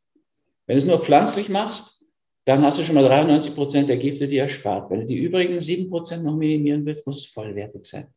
Wenn 0.67 0.75
du 0.75 0.77
es 0.77 0.85
nur 0.85 1.03
pflanzlich 1.03 1.49
machst, 1.49 2.02
dann 2.45 2.63
hast 2.63 2.77
du 2.77 2.83
schon 2.83 2.95
mal 2.95 3.03
93 3.03 3.55
Prozent 3.55 3.89
der 3.89 3.97
Gifte, 3.97 4.27
die 4.27 4.37
erspart. 4.37 4.89
Wenn 4.91 5.01
du 5.01 5.05
die 5.05 5.17
übrigen 5.17 5.61
7 5.61 5.89
Prozent 5.89 6.23
noch 6.23 6.35
minimieren 6.35 6.85
willst, 6.85 7.05
muss 7.07 7.17
es 7.17 7.25
vollwertig 7.25 7.85
sein. 7.85 8.07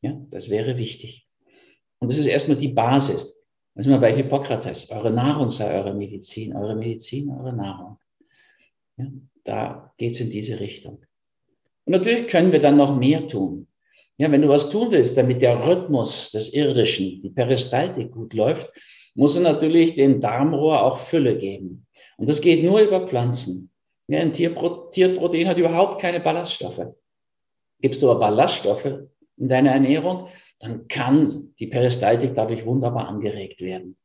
Ja, 0.00 0.16
das 0.30 0.50
wäre 0.50 0.78
wichtig. 0.78 1.26
Und 1.98 2.10
das 2.10 2.18
ist 2.18 2.26
erstmal 2.26 2.58
die 2.58 2.68
Basis. 2.68 3.42
Da 3.74 3.82
sind 3.82 3.92
wir 3.92 3.98
bei 3.98 4.14
Hippokrates. 4.14 4.90
Eure 4.90 5.10
Nahrung 5.10 5.50
sei 5.50 5.74
eure 5.74 5.94
Medizin, 5.94 6.54
eure 6.54 6.76
Medizin, 6.76 7.30
eure 7.30 7.52
Nahrung. 7.52 7.98
Ja, 8.96 9.06
da 9.42 9.92
geht 9.96 10.14
es 10.14 10.20
in 10.20 10.30
diese 10.30 10.60
Richtung. 10.60 11.04
Und 11.84 11.92
natürlich 11.92 12.28
können 12.28 12.52
wir 12.52 12.60
dann 12.60 12.76
noch 12.76 12.96
mehr 12.96 13.26
tun. 13.26 13.66
Ja, 14.16 14.30
wenn 14.30 14.42
du 14.42 14.48
was 14.48 14.70
tun 14.70 14.92
willst, 14.92 15.16
damit 15.16 15.42
der 15.42 15.66
Rhythmus 15.66 16.30
des 16.30 16.54
Irdischen, 16.54 17.20
die 17.22 17.30
Peristaltik 17.30 18.12
gut 18.12 18.32
läuft, 18.32 18.72
muss 19.16 19.34
er 19.34 19.42
natürlich 19.42 19.96
dem 19.96 20.20
Darmrohr 20.20 20.84
auch 20.84 20.98
Fülle 20.98 21.36
geben. 21.36 21.86
Und 22.16 22.28
das 22.28 22.40
geht 22.40 22.64
nur 22.64 22.80
über 22.80 23.06
Pflanzen. 23.06 23.70
Ja, 24.06 24.20
ein 24.20 24.32
Tierpro 24.32 24.90
Tierprotein 24.90 25.48
hat 25.48 25.58
überhaupt 25.58 26.00
keine 26.00 26.20
Ballaststoffe. 26.20 26.86
Gibst 27.80 28.02
du 28.02 28.10
aber 28.10 28.20
Ballaststoffe 28.20 29.08
in 29.36 29.48
deiner 29.48 29.72
Ernährung, 29.72 30.28
dann 30.60 30.88
kann 30.88 31.54
die 31.58 31.66
Peristaltik 31.66 32.34
dadurch 32.34 32.64
wunderbar 32.64 33.08
angeregt 33.08 33.60
werden. 33.60 33.96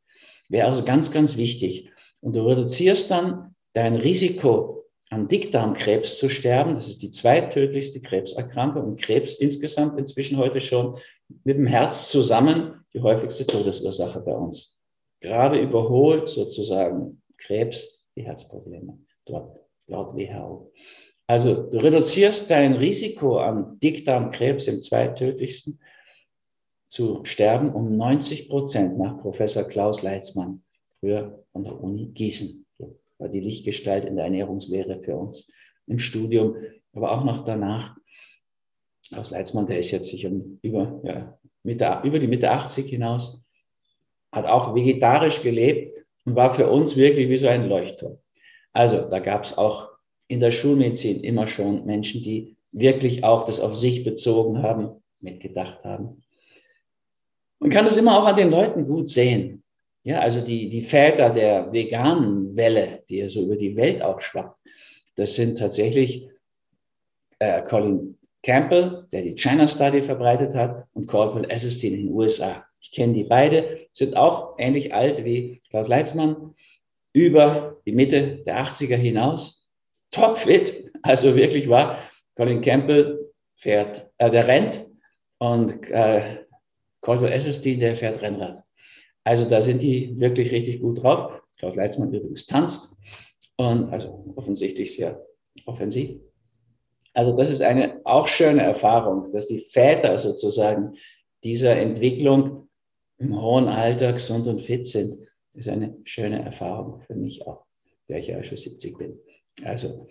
Wäre 0.47 0.67
also 0.67 0.83
ganz, 0.83 1.11
ganz 1.11 1.37
wichtig. 1.37 1.91
Und 2.21 2.35
du 2.35 2.47
reduzierst 2.47 3.11
dann 3.11 3.55
dein 3.73 3.95
Risiko, 3.95 4.79
an 5.09 5.27
Dickdarmkrebs 5.27 6.17
zu 6.17 6.29
sterben. 6.29 6.75
Das 6.75 6.87
ist 6.87 7.01
die 7.01 7.11
zweittödlichste 7.11 8.01
Krebserkrankung 8.01 8.83
und 8.83 9.01
Krebs 9.01 9.33
insgesamt 9.33 9.97
inzwischen 9.97 10.37
heute 10.37 10.61
schon 10.61 10.97
mit 11.43 11.57
dem 11.57 11.67
Herz 11.67 12.09
zusammen 12.09 12.85
die 12.93 13.01
häufigste 13.01 13.45
Todesursache 13.45 14.19
bei 14.19 14.33
uns. 14.33 14.77
Gerade 15.19 15.59
überholt 15.59 16.27
sozusagen 16.27 17.21
Krebs 17.37 17.98
die 18.15 18.23
Herzprobleme 18.23 18.97
dort 19.25 19.59
laut 19.87 20.15
WHO. 20.15 20.71
Also 21.27 21.69
du 21.69 21.77
reduzierst 21.77 22.49
dein 22.49 22.73
Risiko 22.73 23.37
an 23.37 23.79
Dickdarmkrebs 23.79 24.67
im 24.67 24.81
zweittödlichsten 24.81 25.79
zu 26.87 27.23
sterben 27.23 27.71
um 27.71 27.95
90 27.95 28.49
Prozent 28.49 28.97
nach 28.97 29.21
Professor 29.21 29.63
Klaus 29.63 30.01
Leitzmann, 30.01 30.63
früher 30.91 31.43
von 31.51 31.63
der 31.63 31.79
Uni 31.79 32.07
Gießen. 32.07 32.65
War 33.19 33.29
die 33.29 33.41
Lichtgestalt 33.41 34.05
in 34.05 34.15
der 34.15 34.25
Ernährungslehre 34.25 35.03
für 35.03 35.15
uns 35.15 35.47
im 35.85 35.99
Studium, 35.99 36.55
aber 36.93 37.11
auch 37.11 37.23
noch 37.23 37.43
danach. 37.43 37.95
Klaus 39.07 39.29
Leitzmann, 39.29 39.67
der 39.67 39.79
ist 39.79 39.91
jetzt 39.91 40.09
sicher 40.09 40.31
über, 40.61 40.99
ja, 41.03 41.37
Mitte, 41.63 42.01
über 42.03 42.19
die 42.19 42.27
Mitte 42.27 42.49
80 42.51 42.89
hinaus, 42.89 43.43
hat 44.31 44.45
auch 44.45 44.73
vegetarisch 44.73 45.41
gelebt 45.41 45.98
und 46.25 46.35
war 46.35 46.53
für 46.53 46.69
uns 46.69 46.95
wirklich 46.95 47.29
wie 47.29 47.37
so 47.37 47.47
ein 47.47 47.67
Leuchtturm. 47.67 48.17
Also 48.73 49.01
da 49.09 49.19
gab 49.19 49.43
es 49.43 49.57
auch 49.57 49.89
in 50.27 50.39
der 50.39 50.51
Schulmedizin 50.51 51.21
immer 51.21 51.47
schon 51.47 51.85
Menschen, 51.85 52.21
die 52.23 52.55
wirklich 52.71 53.23
auch 53.23 53.45
das 53.45 53.59
auf 53.59 53.75
sich 53.75 54.03
bezogen 54.03 54.61
haben, 54.61 55.01
mitgedacht 55.21 55.83
haben. 55.83 56.21
Man 57.59 57.71
kann 57.71 57.85
es 57.85 57.97
immer 57.97 58.17
auch 58.17 58.25
an 58.25 58.37
den 58.37 58.51
Leuten 58.51 58.85
gut 58.85 59.09
sehen. 59.09 59.63
Ja, 60.03 60.19
also 60.19 60.39
die, 60.39 60.69
die 60.69 60.81
Väter 60.81 61.29
der 61.29 61.73
veganen 61.73 62.55
Welle, 62.55 63.03
die 63.09 63.17
ja 63.17 63.27
so 63.27 63.43
über 63.43 63.57
die 63.57 63.75
Welt 63.75 64.01
auch 64.01 64.21
schwappt, 64.21 64.57
das 65.15 65.35
sind 65.35 65.57
tatsächlich 65.57 66.29
äh, 67.39 67.61
Colin 67.63 68.17
Campbell, 68.41 69.07
der 69.11 69.23
die 69.23 69.35
China 69.35 69.67
Study 69.67 70.01
verbreitet 70.01 70.55
hat, 70.55 70.87
und 70.93 71.07
Caldwell 71.07 71.49
Esselstyn 71.49 71.93
in 71.93 72.05
den 72.05 72.13
USA. 72.13 72.65
Ich 72.79 72.91
kenne 72.91 73.13
die 73.13 73.25
beide, 73.25 73.87
sind 73.99 74.17
auch 74.17 74.55
ähnlich 74.57 74.93
alt 74.93 75.23
wie 75.23 75.61
Klaus 75.69 75.87
Leitzmann, 75.87 76.55
über 77.13 77.77
die 77.85 77.91
Mitte 77.91 78.43
der 78.45 78.65
80er 78.65 78.95
hinaus, 78.95 79.67
topfit, 80.11 80.91
also 81.03 81.35
wirklich 81.35 81.69
war. 81.69 81.99
Colin 82.35 82.61
Campbell 82.61 83.31
fährt, 83.55 84.09
äh, 84.17 84.31
der 84.31 84.47
rennt 84.47 84.87
und 85.37 85.89
äh, 85.89 86.37
Caldwell 87.01 87.31
SSD, 87.31 87.77
der 87.77 87.97
fährt 87.97 88.21
Rennrad. 88.21 88.63
Also 89.23 89.49
da 89.49 89.61
sind 89.61 89.81
die 89.81 90.19
wirklich 90.19 90.51
richtig 90.51 90.81
gut 90.81 91.03
drauf. 91.03 91.41
Klaus 91.57 91.75
Leitzmann 91.75 92.13
übrigens 92.13 92.45
tanzt 92.45 92.97
und 93.57 93.91
also 93.91 94.33
offensichtlich 94.35 94.95
sehr 94.95 95.25
offensiv. 95.65 96.21
Also 97.13 97.35
das 97.35 97.49
ist 97.49 97.61
eine 97.61 97.99
auch 98.05 98.27
schöne 98.27 98.63
Erfahrung, 98.63 99.31
dass 99.33 99.47
die 99.47 99.59
Väter 99.59 100.17
sozusagen 100.17 100.95
dieser 101.43 101.75
Entwicklung 101.75 102.68
im 103.19 103.39
hohen 103.39 103.67
Alter 103.67 104.13
gesund 104.13 104.47
und 104.47 104.61
fit 104.61 104.87
sind. 104.87 105.17
Ist 105.53 105.69
eine 105.69 105.95
schöne 106.03 106.43
Erfahrung 106.43 107.01
für 107.01 107.15
mich 107.15 107.45
auch, 107.45 107.65
der 108.07 108.19
ich 108.19 108.27
ja 108.27 108.43
schon 108.43 108.57
70 108.57 108.97
bin. 108.97 109.19
Also, 109.63 110.07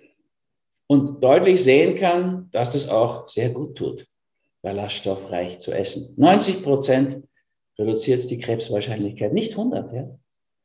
und 0.87 1.23
deutlich 1.23 1.62
sehen 1.62 1.97
kann, 1.97 2.49
dass 2.51 2.71
das 2.71 2.88
auch 2.88 3.29
sehr 3.29 3.51
gut 3.51 3.77
tut 3.77 4.07
ballaststoffreich 4.62 5.59
zu 5.59 5.73
essen. 5.73 6.14
90 6.16 6.62
Prozent 6.62 7.23
reduziert 7.79 8.29
die 8.31 8.38
Krebswahrscheinlichkeit, 8.38 9.33
nicht 9.33 9.53
100. 9.53 9.92
Ja? 9.92 10.18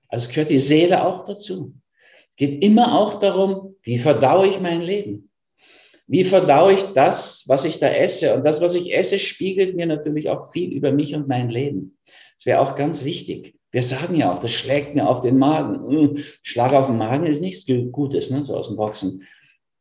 Also 0.07 0.29
gehört 0.29 0.49
die 0.49 0.59
Seele 0.59 1.05
auch 1.05 1.25
dazu. 1.25 1.73
Geht 2.35 2.63
immer 2.63 2.99
auch 2.99 3.19
darum, 3.19 3.75
wie 3.83 3.99
verdaue 3.99 4.47
ich 4.47 4.59
mein 4.59 4.81
Leben? 4.81 5.29
Wie 6.07 6.23
verdaue 6.23 6.73
ich 6.73 6.83
das, 6.93 7.43
was 7.47 7.63
ich 7.65 7.79
da 7.79 7.87
esse? 7.87 8.35
Und 8.35 8.43
das, 8.43 8.61
was 8.61 8.73
ich 8.73 8.93
esse, 8.93 9.19
spiegelt 9.19 9.75
mir 9.75 9.85
natürlich 9.85 10.29
auch 10.29 10.51
viel 10.51 10.73
über 10.73 10.91
mich 10.91 11.15
und 11.15 11.27
mein 11.27 11.49
Leben. 11.49 11.97
Das 12.43 12.45
wäre 12.45 12.59
auch 12.59 12.75
ganz 12.75 13.05
wichtig. 13.05 13.55
Wir 13.71 13.81
sagen 13.81 14.15
ja 14.15 14.33
auch, 14.33 14.39
das 14.39 14.51
schlägt 14.51 14.95
mir 14.95 15.07
auf 15.07 15.21
den 15.21 15.37
Magen. 15.37 15.87
Hm, 15.87 16.23
Schlag 16.41 16.73
auf 16.73 16.87
den 16.87 16.97
Magen 16.97 17.25
ist 17.25 17.41
nichts 17.41 17.65
Gutes, 17.93 18.29
ne? 18.31 18.43
so 18.43 18.57
aus 18.57 18.67
dem 18.67 18.75
Boxen 18.75 19.23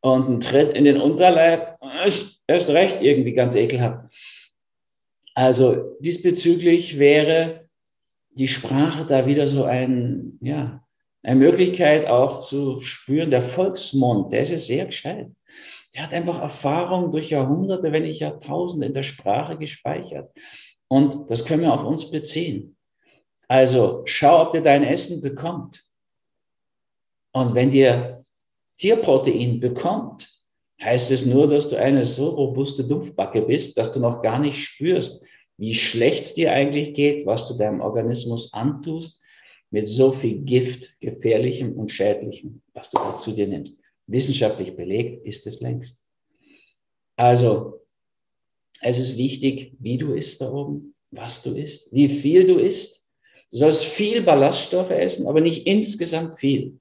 und 0.01 0.29
ein 0.29 0.41
Tritt 0.41 0.77
in 0.77 0.85
den 0.85 1.01
Unterleib, 1.01 1.79
erst 2.47 2.71
recht 2.71 3.03
irgendwie 3.03 3.33
ganz 3.33 3.57
ekelhaft. 3.57 4.13
Also 5.35 5.97
diesbezüglich 5.99 7.01
wäre 7.01 7.69
die 8.31 8.49
Sprache 8.49 9.07
da 9.07 9.27
wieder 9.27 9.49
so 9.49 9.65
ein, 9.65 10.39
ja, 10.41 10.85
eine 11.25 11.41
Möglichkeit 11.41 12.07
auch 12.07 12.43
zu 12.43 12.81
spüren. 12.81 13.31
Der 13.31 13.43
Volksmund, 13.43 14.33
der 14.33 14.43
ist 14.43 14.67
sehr 14.67 14.87
gescheit. 14.87 15.31
Der 15.95 16.05
hat 16.05 16.13
einfach 16.13 16.41
Erfahrung 16.41 17.11
durch 17.11 17.31
Jahrhunderte, 17.31 17.93
wenn 17.93 18.05
nicht 18.05 18.21
Jahrtausende 18.21 18.87
in 18.87 18.95
der 18.95 19.03
Sprache 19.03 19.59
gespeichert. 19.59 20.31
Und 20.93 21.31
das 21.31 21.47
können 21.47 21.63
wir 21.63 21.73
auf 21.73 21.87
uns 21.87 22.11
beziehen. 22.11 22.77
Also 23.49 24.03
schau, 24.05 24.43
ob 24.43 24.53
dir 24.53 24.61
dein 24.61 24.85
Essen 24.85 25.23
bekommt. 25.23 25.83
Und 27.33 27.55
wenn 27.55 27.71
dir 27.71 28.27
Tierprotein 28.77 29.59
bekommt, 29.59 30.29
heißt 30.83 31.11
es 31.11 31.25
nur, 31.25 31.49
dass 31.49 31.69
du 31.69 31.77
eine 31.77 32.05
so 32.05 32.29
robuste 32.29 32.85
Dumpfbacke 32.85 33.41
bist, 33.41 33.79
dass 33.79 33.93
du 33.93 34.01
noch 34.01 34.21
gar 34.21 34.39
nicht 34.39 34.63
spürst, 34.63 35.25
wie 35.57 35.75
schlecht 35.75 36.25
es 36.25 36.35
dir 36.35 36.53
eigentlich 36.53 36.93
geht, 36.93 37.25
was 37.25 37.49
du 37.49 37.55
deinem 37.55 37.81
Organismus 37.81 38.53
antust, 38.53 39.23
mit 39.71 39.89
so 39.89 40.13
viel 40.13 40.41
Gift, 40.41 41.01
gefährlichem 41.01 41.73
und 41.73 41.91
schädlichem, 41.91 42.61
was 42.75 42.91
du 42.91 42.99
da 42.99 43.17
zu 43.17 43.33
dir 43.33 43.49
nimmst. 43.49 43.81
Wissenschaftlich 44.09 44.77
belegt 44.77 45.25
ist 45.25 45.47
es 45.47 45.63
längst. 45.63 46.05
Also, 47.17 47.82
es 48.83 48.99
ist 48.99 49.17
wichtig, 49.17 49.75
wie 49.79 49.97
du 49.97 50.13
isst 50.13 50.41
da 50.41 50.51
oben, 50.51 50.95
was 51.11 51.43
du 51.43 51.53
isst, 51.53 51.93
wie 51.93 52.09
viel 52.09 52.47
du 52.47 52.59
isst. 52.59 53.05
Du 53.51 53.59
sollst 53.59 53.85
viel 53.85 54.23
Ballaststoffe 54.23 54.91
essen, 54.91 55.27
aber 55.27 55.41
nicht 55.41 55.67
insgesamt 55.67 56.39
viel. 56.39 56.79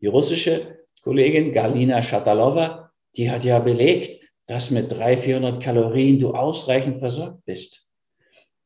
Die 0.00 0.08
russische 0.08 0.78
Kollegin 1.02 1.52
Galina 1.52 2.02
Shatalova, 2.02 2.90
die 3.16 3.30
hat 3.30 3.44
ja 3.44 3.58
belegt, 3.58 4.20
dass 4.46 4.70
mit 4.70 4.92
300, 4.92 5.20
400 5.20 5.62
Kalorien 5.62 6.18
du 6.18 6.32
ausreichend 6.32 6.98
versorgt 6.98 7.44
bist. 7.44 7.90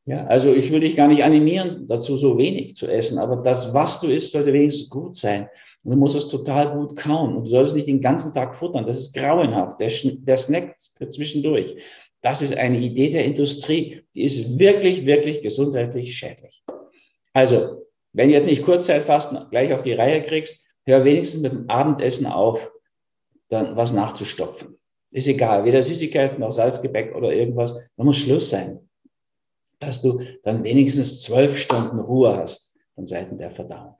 Ja, 0.05 0.25
also 0.25 0.53
ich 0.53 0.71
will 0.71 0.79
dich 0.79 0.95
gar 0.95 1.07
nicht 1.07 1.23
animieren, 1.23 1.85
dazu 1.87 2.17
so 2.17 2.37
wenig 2.37 2.75
zu 2.75 2.87
essen, 2.87 3.17
aber 3.17 3.37
das, 3.37 3.73
was 3.73 3.99
du 3.99 4.07
isst, 4.07 4.31
sollte 4.31 4.53
wenigstens 4.53 4.89
gut 4.89 5.15
sein. 5.15 5.49
Und 5.83 5.91
du 5.91 5.97
musst 5.97 6.15
es 6.15 6.27
total 6.27 6.73
gut 6.73 6.97
kauen. 6.97 7.35
Und 7.35 7.45
du 7.45 7.49
sollst 7.49 7.75
nicht 7.75 7.87
den 7.87 8.01
ganzen 8.01 8.33
Tag 8.33 8.55
futtern. 8.55 8.85
Das 8.85 8.97
ist 8.97 9.13
grauenhaft. 9.13 9.79
Der, 9.79 9.89
der 10.03 10.37
Snack 10.37 10.75
zwischendurch. 10.79 11.75
Das 12.21 12.41
ist 12.41 12.55
eine 12.55 12.79
Idee 12.79 13.09
der 13.09 13.25
Industrie. 13.25 14.03
Die 14.13 14.23
ist 14.23 14.59
wirklich, 14.59 15.05
wirklich 15.05 15.41
gesundheitlich 15.41 16.17
schädlich. 16.17 16.63
Also, 17.33 17.85
wenn 18.13 18.29
du 18.29 18.35
jetzt 18.35 18.47
nicht 18.47 18.63
Kurzzeitfasten 18.63 19.49
gleich 19.49 19.73
auf 19.73 19.83
die 19.83 19.93
Reihe 19.93 20.23
kriegst, 20.23 20.65
hör 20.85 21.05
wenigstens 21.05 21.41
mit 21.41 21.51
dem 21.51 21.69
Abendessen 21.69 22.25
auf, 22.25 22.71
dann 23.49 23.75
was 23.75 23.93
nachzustopfen. 23.93 24.77
Ist 25.11 25.27
egal, 25.27 25.63
weder 25.63 25.83
Süßigkeiten 25.83 26.39
noch 26.39 26.51
Salzgebäck 26.51 27.15
oder 27.15 27.31
irgendwas. 27.31 27.75
Da 27.95 28.03
muss 28.03 28.17
Schluss 28.17 28.49
sein 28.49 28.87
dass 29.79 30.01
du 30.01 30.21
dann 30.43 30.63
wenigstens 30.63 31.21
zwölf 31.21 31.57
Stunden 31.57 31.99
Ruhe 31.99 32.35
hast 32.35 32.77
von 32.95 33.07
Seiten 33.07 33.37
der 33.37 33.51
Verdauung. 33.51 33.97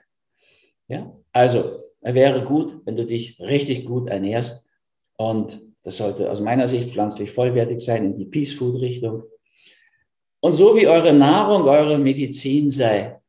Ja, 0.87 1.15
also 1.31 1.83
wäre 2.01 2.43
gut, 2.43 2.81
wenn 2.85 2.95
du 2.95 3.05
dich 3.05 3.39
richtig 3.39 3.85
gut 3.85 4.09
ernährst 4.09 4.71
und 5.17 5.61
das 5.87 5.95
sollte 5.95 6.29
aus 6.29 6.41
meiner 6.41 6.67
Sicht 6.67 6.89
pflanzlich 6.89 7.31
vollwertig 7.31 7.79
sein 7.79 8.03
in 8.03 8.17
die 8.17 8.25
Peace 8.25 8.51
Food 8.51 8.81
Richtung. 8.81 9.23
Und 10.41 10.51
so 10.51 10.75
wie 10.75 10.85
eure 10.85 11.13
Nahrung 11.13 11.63
eure 11.63 11.97
Medizin 11.97 12.69
sei, 12.69 13.21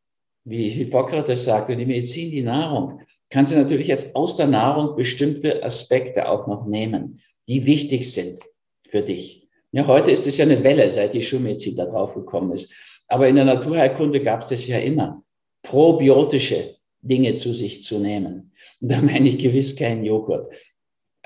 wie 0.42 0.68
Hippokrates 0.68 1.44
sagte, 1.44 1.76
die 1.76 1.86
Medizin 1.86 2.32
die 2.32 2.42
Nahrung, 2.42 3.00
kannst 3.30 3.52
du 3.52 3.56
natürlich 3.56 3.86
jetzt 3.86 4.16
aus 4.16 4.34
der 4.34 4.48
Nahrung 4.48 4.96
bestimmte 4.96 5.62
Aspekte 5.62 6.28
auch 6.28 6.48
noch 6.48 6.66
nehmen, 6.66 7.20
die 7.46 7.64
wichtig 7.64 8.12
sind 8.12 8.40
für 8.88 9.02
dich. 9.02 9.46
Ja, 9.70 9.86
heute 9.86 10.10
ist 10.10 10.26
es 10.26 10.38
ja 10.38 10.44
eine 10.44 10.64
Welle, 10.64 10.90
seit 10.90 11.14
die 11.14 11.22
Schulmedizin 11.22 11.76
da 11.76 11.86
drauf 11.86 12.16
gekommen 12.16 12.50
ist. 12.50 12.74
Aber 13.06 13.28
in 13.28 13.36
der 13.36 13.44
Naturheilkunde 13.44 14.20
gab 14.20 14.40
es 14.40 14.48
das 14.48 14.66
ja 14.66 14.80
immer. 14.80 15.22
Probiotische 15.62 16.74
Dinge 17.02 17.34
zu 17.34 17.54
sich 17.54 17.84
zu 17.84 18.00
nehmen. 18.00 18.50
Und 18.80 18.90
da 18.90 19.00
meine 19.00 19.28
ich 19.28 19.38
gewiss 19.38 19.76
keinen 19.76 20.02
Joghurt. 20.02 20.52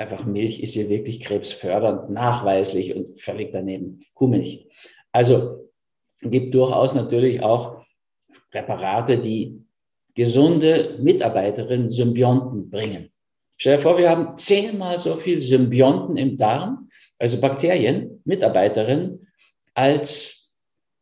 Einfach 0.03 0.27
Milch 0.27 0.63
ist 0.63 0.75
hier 0.75 0.89
wirklich 0.89 1.21
krebsfördernd, 1.21 2.11
nachweislich 2.11 2.97
und 2.97 3.21
völlig 3.21 3.53
daneben. 3.53 4.01
Kuhmilch. 4.15 4.69
Also 5.13 5.71
gibt 6.21 6.55
durchaus 6.55 6.95
natürlich 6.95 7.43
auch 7.43 7.85
Präparate, 8.51 9.19
die 9.19 9.63
gesunde 10.15 10.99
Mitarbeiterinnen, 11.01 11.91
Symbionten 11.91 12.69
bringen. 12.69 13.11
Stell 13.57 13.77
dir 13.77 13.83
vor, 13.83 13.99
wir 13.99 14.11
haben 14.11 14.37
zehnmal 14.37 14.99
so 14.99 15.15
viel 15.17 15.41
Symbionten 15.41 16.17
im 16.17 16.37
Darm 16.37 16.89
also 17.23 17.41
Bakterien, 17.41 18.21
Mitarbeiterinnen, 18.25 19.29
als 19.75 20.53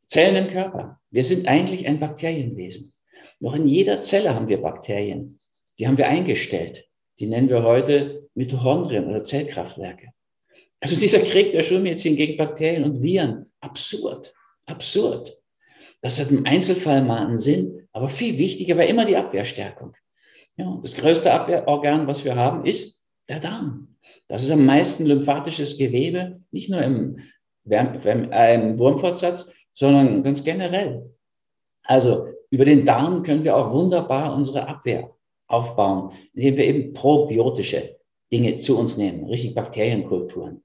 Zellen 0.06 0.44
im 0.44 0.48
Körper. 0.48 1.00
Wir 1.10 1.24
sind 1.24 1.48
eigentlich 1.48 1.88
ein 1.88 1.98
Bakterienwesen. 1.98 2.92
Noch 3.38 3.54
in 3.54 3.66
jeder 3.66 4.02
Zelle 4.02 4.34
haben 4.34 4.46
wir 4.46 4.60
Bakterien. 4.60 5.40
Die 5.78 5.88
haben 5.88 5.96
wir 5.96 6.08
eingestellt. 6.08 6.89
Die 7.20 7.26
nennen 7.26 7.50
wir 7.50 7.62
heute 7.62 8.28
Mitochondrien 8.35 9.06
oder 9.06 9.22
Zellkraftwerke. 9.22 10.09
Also 10.80 10.96
dieser 10.96 11.18
Krieg 11.18 11.52
der 11.52 11.62
Schulmedizin 11.62 12.16
gegen 12.16 12.38
Bakterien 12.38 12.85
und 12.85 13.02
Viren, 13.02 13.52
absurd, 13.61 14.33
absurd. 14.64 15.38
Das 16.00 16.18
hat 16.18 16.30
im 16.30 16.46
Einzelfall 16.46 17.04
mal 17.04 17.26
einen 17.26 17.37
Sinn, 17.37 17.87
aber 17.92 18.09
viel 18.09 18.38
wichtiger 18.38 18.78
war 18.78 18.87
immer 18.87 19.04
die 19.04 19.16
Abwehrstärkung. 19.16 19.94
Ja, 20.56 20.78
das 20.80 20.94
größte 20.94 21.30
Abwehrorgan, 21.30 22.06
was 22.06 22.24
wir 22.24 22.37
haben, 22.37 22.64
ist 22.64 23.04
der 23.28 23.40
Darm. 23.40 23.96
Das 24.28 24.42
ist 24.42 24.50
am 24.50 24.64
meisten 24.64 25.04
lymphatisches 25.04 25.76
Gewebe, 25.76 26.40
nicht 26.50 26.70
nur 26.70 26.80
im, 26.80 27.18
äh, 27.68 28.54
im 28.54 28.78
Wurmfortsatz, 28.78 29.52
sondern 29.74 30.22
ganz 30.22 30.42
generell. 30.42 31.14
Also 31.83 32.28
über 32.48 32.64
den 32.64 32.87
Darm 32.87 33.22
können 33.22 33.44
wir 33.44 33.56
auch 33.56 33.72
wunderbar 33.72 34.35
unsere 34.35 34.66
Abwehr 34.66 35.11
aufbauen, 35.50 36.12
indem 36.34 36.56
wir 36.56 36.66
eben 36.66 36.92
probiotische 36.92 37.96
Dinge 38.32 38.58
zu 38.58 38.78
uns 38.78 38.96
nehmen, 38.96 39.24
richtig 39.24 39.54
Bakterienkulturen. 39.54 40.62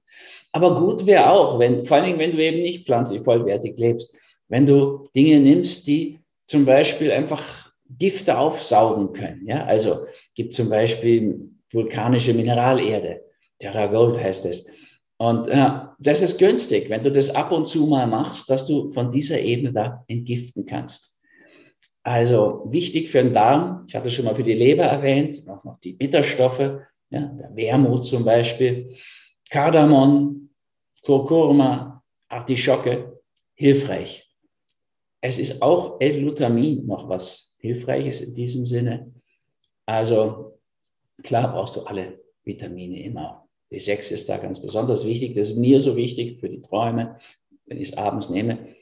Aber 0.52 0.74
gut 0.74 1.04
wäre 1.06 1.30
auch, 1.30 1.58
wenn, 1.58 1.84
vor 1.84 1.96
allen 1.96 2.06
Dingen, 2.06 2.18
wenn 2.18 2.36
du 2.36 2.42
eben 2.42 2.60
nicht 2.60 2.86
pflanzlich 2.86 3.22
vollwertig 3.22 3.76
lebst, 3.76 4.16
wenn 4.48 4.66
du 4.66 5.08
Dinge 5.14 5.40
nimmst, 5.40 5.86
die 5.86 6.20
zum 6.46 6.64
Beispiel 6.64 7.10
einfach 7.10 7.72
Gifte 7.98 8.38
aufsaugen 8.38 9.12
können. 9.12 9.46
Ja, 9.46 9.64
also 9.64 10.06
gibt 10.34 10.52
zum 10.52 10.68
Beispiel 10.68 11.50
vulkanische 11.72 12.32
Mineralerde 12.32 13.26
Terra 13.58 13.86
Gold 13.86 14.18
heißt 14.18 14.44
es. 14.46 14.66
Und 15.18 15.48
äh, 15.48 15.70
das 15.98 16.20
ist 16.20 16.38
günstig, 16.38 16.90
wenn 16.90 17.02
du 17.02 17.10
das 17.10 17.34
ab 17.34 17.50
und 17.52 17.66
zu 17.66 17.86
mal 17.86 18.06
machst, 18.06 18.50
dass 18.50 18.66
du 18.66 18.90
von 18.90 19.10
dieser 19.10 19.40
Ebene 19.40 19.72
da 19.72 20.04
entgiften 20.08 20.66
kannst. 20.66 21.15
Also 22.06 22.62
wichtig 22.66 23.10
für 23.10 23.20
den 23.20 23.34
Darm, 23.34 23.84
ich 23.88 23.96
hatte 23.96 24.12
schon 24.12 24.26
mal 24.26 24.36
für 24.36 24.44
die 24.44 24.54
Leber 24.54 24.84
erwähnt, 24.84 25.42
auch 25.48 25.64
noch 25.64 25.80
die 25.80 25.92
Bitterstoffe, 25.92 26.60
ja, 27.10 27.20
der 27.20 27.50
Wermut 27.56 28.04
zum 28.04 28.24
Beispiel, 28.24 28.94
Kardamom, 29.50 30.50
Kurkuma, 31.02 32.04
Artischocke, 32.28 33.20
hilfreich. 33.54 34.24
Es 35.20 35.36
ist 35.36 35.60
auch 35.62 36.00
L-Glutamin 36.00 36.86
noch 36.86 37.08
was 37.08 37.56
Hilfreiches 37.58 38.20
in 38.20 38.36
diesem 38.36 38.66
Sinne. 38.66 39.12
Also 39.84 40.60
klar 41.24 41.52
brauchst 41.52 41.74
du 41.74 41.80
alle 41.80 42.20
Vitamine 42.44 43.02
immer. 43.02 43.48
B6 43.72 44.12
ist 44.12 44.28
da 44.28 44.36
ganz 44.36 44.62
besonders 44.62 45.04
wichtig. 45.04 45.34
Das 45.34 45.48
ist 45.50 45.56
mir 45.56 45.80
so 45.80 45.96
wichtig 45.96 46.38
für 46.38 46.48
die 46.48 46.62
Träume. 46.62 47.18
Wenn 47.64 47.80
ich 47.80 47.88
es 47.88 47.98
abends 47.98 48.30
nehme, 48.30 48.75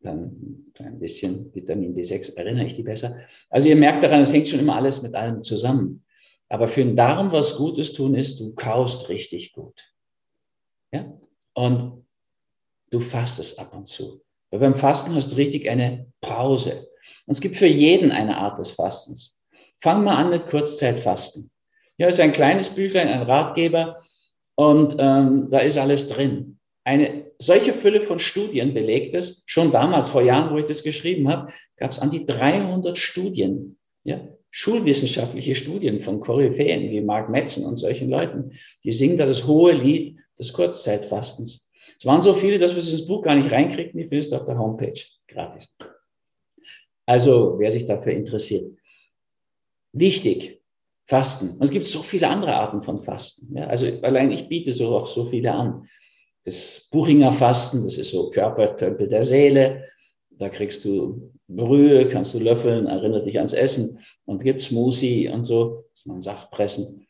dann 0.00 0.72
ein 0.78 0.98
bisschen 0.98 1.54
Vitamin 1.54 1.94
B6 1.94 2.36
erinnere 2.36 2.66
ich 2.66 2.74
die 2.74 2.82
besser. 2.82 3.18
Also 3.50 3.68
ihr 3.68 3.76
merkt 3.76 4.04
daran, 4.04 4.20
es 4.20 4.32
hängt 4.32 4.48
schon 4.48 4.60
immer 4.60 4.76
alles 4.76 5.02
mit 5.02 5.14
allem 5.14 5.42
zusammen. 5.42 6.04
Aber 6.48 6.68
für 6.68 6.84
den 6.84 6.96
Darm 6.96 7.32
was 7.32 7.56
Gutes 7.56 7.92
tun 7.92 8.14
ist, 8.14 8.38
du 8.38 8.54
kaust 8.54 9.08
richtig 9.08 9.52
gut. 9.52 9.82
Ja? 10.92 11.12
Und 11.54 12.04
du 12.90 13.00
fastest 13.00 13.58
ab 13.58 13.74
und 13.74 13.88
zu. 13.88 14.22
Weil 14.50 14.60
beim 14.60 14.76
Fasten 14.76 15.14
hast 15.14 15.32
du 15.32 15.36
richtig 15.36 15.68
eine 15.68 16.06
Pause. 16.20 16.88
Und 17.26 17.32
es 17.32 17.40
gibt 17.40 17.56
für 17.56 17.66
jeden 17.66 18.12
eine 18.12 18.36
Art 18.36 18.58
des 18.58 18.70
Fastens. 18.70 19.42
Fang 19.78 20.04
mal 20.04 20.16
an 20.16 20.30
mit 20.30 20.46
Kurzzeitfasten. 20.46 21.50
Hier 21.96 22.08
ist 22.08 22.20
ein 22.20 22.32
kleines 22.32 22.68
Büchlein, 22.68 23.08
ein 23.08 23.22
Ratgeber, 23.22 24.02
und 24.56 24.96
ähm, 24.98 25.48
da 25.50 25.58
ist 25.58 25.78
alles 25.78 26.08
drin. 26.08 26.58
Eine 26.82 27.25
solche 27.38 27.72
Fülle 27.72 28.00
von 28.00 28.18
Studien 28.18 28.74
belegt 28.74 29.14
es. 29.14 29.42
Schon 29.46 29.72
damals, 29.72 30.08
vor 30.08 30.22
Jahren, 30.22 30.52
wo 30.52 30.58
ich 30.58 30.66
das 30.66 30.82
geschrieben 30.82 31.28
habe, 31.28 31.52
gab 31.76 31.90
es 31.90 31.98
an 31.98 32.10
die 32.10 32.26
300 32.26 32.98
Studien, 32.98 33.78
ja, 34.04 34.28
schulwissenschaftliche 34.50 35.54
Studien 35.54 36.00
von 36.00 36.20
Koryphäen 36.20 36.90
wie 36.90 37.00
Mark 37.00 37.28
Metzen 37.28 37.66
und 37.66 37.76
solchen 37.76 38.08
Leuten. 38.08 38.52
Die 38.84 38.92
singen 38.92 39.18
da 39.18 39.26
das 39.26 39.46
hohe 39.46 39.72
Lied 39.72 40.18
des 40.38 40.52
Kurzzeitfastens. 40.52 41.68
Es 41.98 42.06
waren 42.06 42.22
so 42.22 42.34
viele, 42.34 42.58
dass 42.58 42.72
wir 42.72 42.78
es 42.78 42.90
ins 42.90 43.06
Buch 43.06 43.22
gar 43.22 43.34
nicht 43.34 43.50
reinkriegten. 43.50 43.98
Die 43.98 44.08
findest 44.08 44.32
du 44.32 44.36
auf 44.36 44.44
der 44.44 44.58
Homepage 44.58 44.98
gratis. 45.28 45.68
Also, 47.06 47.56
wer 47.58 47.70
sich 47.70 47.86
dafür 47.86 48.12
interessiert. 48.12 48.76
Wichtig, 49.92 50.60
Fasten. 51.06 51.50
Und 51.50 51.62
es 51.62 51.70
gibt 51.70 51.86
so 51.86 52.02
viele 52.02 52.28
andere 52.28 52.54
Arten 52.54 52.82
von 52.82 52.98
Fasten. 52.98 53.56
Ja, 53.56 53.66
also 53.68 53.86
allein 54.02 54.32
ich 54.32 54.48
biete 54.48 54.72
so 54.72 54.96
auch 54.96 55.06
so 55.06 55.24
viele 55.24 55.52
an. 55.52 55.88
Das 56.46 56.88
Buchinger 56.92 57.32
Fasten, 57.32 57.82
das 57.84 57.98
ist 57.98 58.12
so 58.12 58.30
Körpertempel 58.30 59.08
der 59.08 59.24
Seele. 59.24 59.84
Da 60.30 60.48
kriegst 60.48 60.84
du 60.84 61.32
Brühe, 61.48 62.08
kannst 62.08 62.32
du 62.34 62.38
löffeln, 62.38 62.86
erinnert 62.86 63.26
dich 63.26 63.36
ans 63.36 63.52
Essen 63.52 63.98
und 64.24 64.42
gibt 64.42 64.60
Smoothie 64.60 65.28
und 65.28 65.44
so, 65.44 65.84
dass 65.92 66.06
man 66.06 66.22
Saft 66.22 66.50
pressen, 66.50 67.06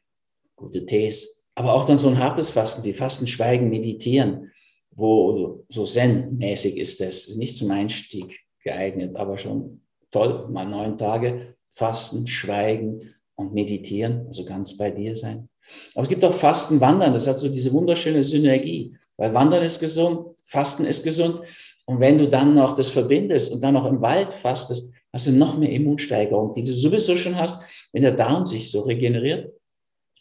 gute 0.56 0.84
Tees. 0.86 1.46
Aber 1.54 1.74
auch 1.74 1.84
dann 1.86 1.98
so 1.98 2.08
ein 2.08 2.18
hartes 2.18 2.50
Fasten, 2.50 2.82
wie 2.82 2.92
Fasten, 2.92 3.26
Schweigen, 3.26 3.68
Meditieren. 3.68 4.50
wo 4.96 5.64
so 5.68 5.84
Zen-mäßig 5.84 6.78
ist 6.78 7.00
das, 7.00 7.24
ist 7.24 7.36
nicht 7.36 7.56
zum 7.56 7.70
Einstieg 7.70 8.40
geeignet, 8.64 9.16
aber 9.16 9.36
schon 9.38 9.82
toll, 10.10 10.48
mal 10.48 10.66
neun 10.66 10.96
Tage 10.96 11.54
fasten, 11.68 12.26
schweigen 12.26 13.14
und 13.34 13.52
meditieren, 13.52 14.26
also 14.26 14.44
ganz 14.44 14.76
bei 14.76 14.90
dir 14.90 15.14
sein. 15.14 15.48
Aber 15.94 16.04
es 16.04 16.08
gibt 16.08 16.24
auch 16.24 16.32
Fasten, 16.32 16.80
Wandern, 16.80 17.12
das 17.12 17.26
hat 17.26 17.38
so 17.38 17.48
diese 17.48 17.72
wunderschöne 17.72 18.24
Synergie, 18.24 18.96
weil 19.16 19.34
Wandern 19.34 19.62
ist 19.62 19.80
gesund, 19.80 20.36
Fasten 20.42 20.84
ist 20.84 21.04
gesund 21.04 21.40
und 21.86 22.00
wenn 22.00 22.18
du 22.18 22.28
dann 22.28 22.54
noch 22.54 22.76
das 22.76 22.90
verbindest 22.90 23.52
und 23.52 23.62
dann 23.62 23.74
noch 23.74 23.86
im 23.86 24.02
Wald 24.02 24.32
fastest, 24.32 24.92
hast 25.12 25.26
du 25.26 25.32
noch 25.32 25.56
mehr 25.56 25.70
Immunsteigerung, 25.70 26.52
die 26.54 26.64
du 26.64 26.72
sowieso 26.72 27.16
schon 27.16 27.36
hast, 27.36 27.60
wenn 27.92 28.02
der 28.02 28.12
Darm 28.12 28.44
sich 28.44 28.70
so 28.70 28.80
regeneriert. 28.80 29.52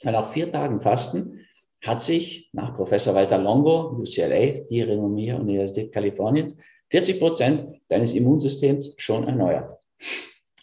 Weil 0.04 0.14
nach 0.14 0.28
vier 0.28 0.52
Tagen 0.52 0.82
Fasten 0.82 1.42
hat 1.82 2.02
sich 2.02 2.50
nach 2.54 2.76
Professor 2.76 3.16
Walter 3.16 3.38
Longo, 3.38 3.98
UCLA, 4.00 4.62
die 4.70 4.82
renommierte 4.82 5.42
Universität 5.42 5.92
Kaliforniens, 5.92 6.60
40 6.90 7.20
Prozent 7.20 7.82
deines 7.90 8.14
Immunsystems 8.14 8.94
schon 8.98 9.28
erneuert. 9.28 9.80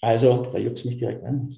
Also, 0.00 0.42
da 0.52 0.58
juckt 0.58 0.78
es 0.78 0.84
mich 0.84 0.98
direkt 0.98 1.24
an. 1.24 1.48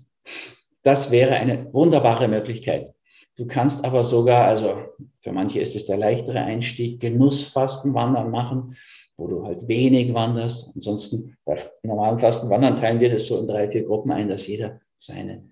Das 0.83 1.11
wäre 1.11 1.35
eine 1.35 1.73
wunderbare 1.73 2.29
Möglichkeit. 2.29 2.94
Du 3.37 3.47
kannst 3.47 3.85
aber 3.85 4.05
sogar, 4.05 4.45
also 4.47 4.77
für 5.21 5.33
manche 5.33 5.61
ist 5.61 5.75
es 5.75 5.87
der 5.87 5.97
leichtere 5.97 6.41
Einstieg, 6.41 7.01
Genussfasten 7.01 7.95
wandern 7.95 8.31
machen, 8.31 8.77
wo 9.17 9.27
du 9.27 9.45
halt 9.45 9.67
wenig 9.67 10.15
wanderst. 10.15 10.73
Ansonsten 10.75 11.37
bei 11.45 11.71
normalen 11.83 12.21
Fastenwandern 12.21 12.77
teilen 12.77 13.01
wir 13.01 13.11
das 13.11 13.27
so 13.27 13.39
in 13.41 13.49
drei, 13.49 13.69
vier 13.69 13.85
Gruppen 13.85 14.13
ein, 14.13 14.29
dass 14.29 14.47
jeder 14.47 14.81
seine 14.99 15.49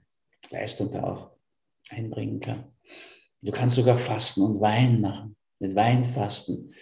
Leistung 0.51 0.93
da 0.93 1.03
auch 1.05 1.31
einbringen 1.91 2.41
kann. 2.41 2.65
Du 3.43 3.51
kannst 3.51 3.77
sogar 3.77 3.99
Fasten 3.99 4.43
und 4.43 4.61
Wein 4.61 5.01
machen, 5.01 5.37
mit 5.59 5.75
Wein 5.75 6.05
fasten. 6.05 6.73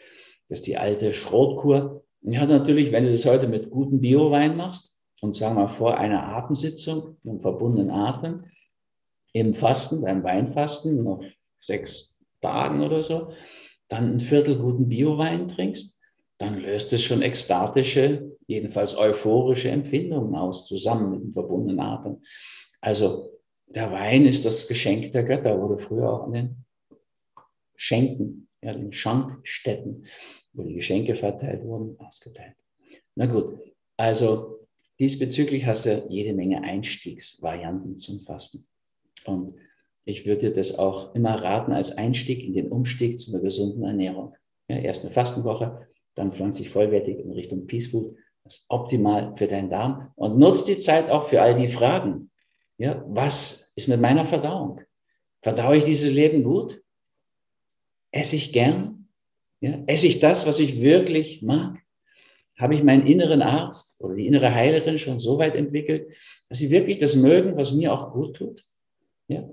Das 0.49 0.61
ist 0.61 0.67
die 0.67 0.77
alte 0.77 1.15
Schrotkur. 1.15 2.05
Und 2.23 2.33
ja, 2.33 2.45
natürlich, 2.45 2.93
wenn 2.93 3.05
du 3.05 3.11
das 3.11 3.25
heute 3.25 3.49
mit 3.49 3.71
gutem 3.71 4.01
Bio-Wein 4.01 4.57
machst 4.57 4.99
und 5.23 5.35
sagen 5.35 5.57
wir 5.57 5.69
vor 5.69 5.97
einer 5.97 6.25
Atemsitzung, 6.37 7.17
einem 7.25 7.41
verbundenen 7.41 7.91
Atem, 7.91 8.45
im 9.33 9.55
Fasten, 9.55 10.03
beim 10.03 10.23
Weinfasten, 10.23 11.03
noch 11.03 11.23
sechs 11.61 12.21
Tagen 12.40 12.83
oder 12.83 13.03
so, 13.03 13.33
dann 13.88 14.12
ein 14.12 14.21
Viertel 14.21 14.59
guten 14.59 14.88
Bio-Wein 14.88 15.49
trinkst, 15.49 16.01
dann 16.38 16.59
löst 16.59 16.93
es 16.93 17.03
schon 17.03 17.23
ekstatische, 17.23 18.37
jedenfalls 18.47 18.97
euphorische 18.97 19.71
Empfindungen 19.71 20.35
aus, 20.35 20.66
zusammen 20.66 21.11
mit 21.11 21.23
dem 21.23 21.33
verbundenen 21.33 21.81
Atem. 21.81 22.23
Also 22.81 23.38
der 23.66 23.93
Wein 23.93 24.27
ist 24.27 24.45
das 24.45 24.66
Geschenk 24.66 25.12
der 25.12 25.25
Götter, 25.25 25.61
wurde 25.61 25.79
früher 25.79 26.11
auch 26.11 26.25
an 26.25 26.33
den 26.33 26.64
Schenken, 27.77 28.49
ja, 28.62 28.73
den 28.73 28.93
Schankstätten, 28.93 30.07
wo 30.53 30.62
die 30.64 30.75
Geschenke 30.75 31.14
verteilt 31.14 31.62
wurden, 31.64 31.99
ausgeteilt. 31.99 32.57
Na 33.14 33.27
gut, 33.27 33.59
also 33.97 34.66
diesbezüglich 34.99 35.66
hast 35.66 35.87
du 35.87 36.07
jede 36.09 36.33
Menge 36.33 36.62
Einstiegsvarianten 36.62 37.97
zum 37.97 38.21
Fasten. 38.21 38.66
Und 39.26 39.54
ich 40.04 40.26
würde 40.26 40.48
dir 40.48 40.52
das 40.52 40.78
auch 40.78 41.14
immer 41.14 41.42
raten 41.42 41.72
als 41.72 41.96
Einstieg 41.96 42.42
in 42.44 42.54
den 42.54 42.68
Umstieg 42.68 43.18
zu 43.18 43.33
einer 43.33 43.42
gesunden 43.42 43.85
Ernährung. 43.85 44.35
Ja, 44.68 44.76
erst 44.76 45.04
eine 45.04 45.12
Fastenwoche, 45.12 45.87
dann 46.14 46.33
pflanzlich 46.33 46.70
vollwertig 46.70 47.18
in 47.18 47.30
Richtung 47.33 47.66
Peace 47.66 47.88
Food. 47.88 48.16
Das 48.44 48.56
ist 48.56 48.64
optimal 48.68 49.35
für 49.37 49.46
deinen 49.46 49.70
Darm. 49.70 50.11
Und 50.16 50.38
nutzt 50.38 50.68
die 50.68 50.78
Zeit 50.78 51.11
auch 51.11 51.28
für 51.28 51.42
all 51.42 51.54
die 51.54 51.68
Fragen. 51.68 52.30
Ja, 52.78 53.04
was 53.06 53.72
ist 53.76 53.88
mit 53.88 54.00
meiner 54.00 54.26
Verdauung? 54.26 54.80
Verdaue 55.42 55.76
ich 55.76 55.85
dieses 55.85 56.11
Leben 56.11 56.42
gut? 56.42 56.83
Esse 58.11 58.37
ich 58.37 58.52
gern? 58.52 59.09
Ja, 59.61 59.83
esse 59.87 60.06
ich 60.06 60.20
das, 60.20 60.46
was 60.46 60.59
ich 60.59 60.80
wirklich 60.80 61.42
mag? 61.42 61.78
Habe 62.59 62.74
ich 62.74 62.83
meinen 62.83 63.06
inneren 63.06 63.42
Arzt 63.42 64.02
oder 64.02 64.14
die 64.14 64.26
innere 64.26 64.54
Heilerin 64.54 64.98
schon 64.98 65.18
so 65.18 65.38
weit 65.38 65.54
entwickelt, 65.54 66.09
dass 66.48 66.59
sie 66.59 66.70
wirklich 66.70 66.98
das 66.98 67.16
mögen, 67.16 67.56
was 67.56 67.72
mir 67.72 67.92
auch 67.92 68.12
gut 68.12 68.37
tut? 68.37 68.62
Ja. 69.31 69.45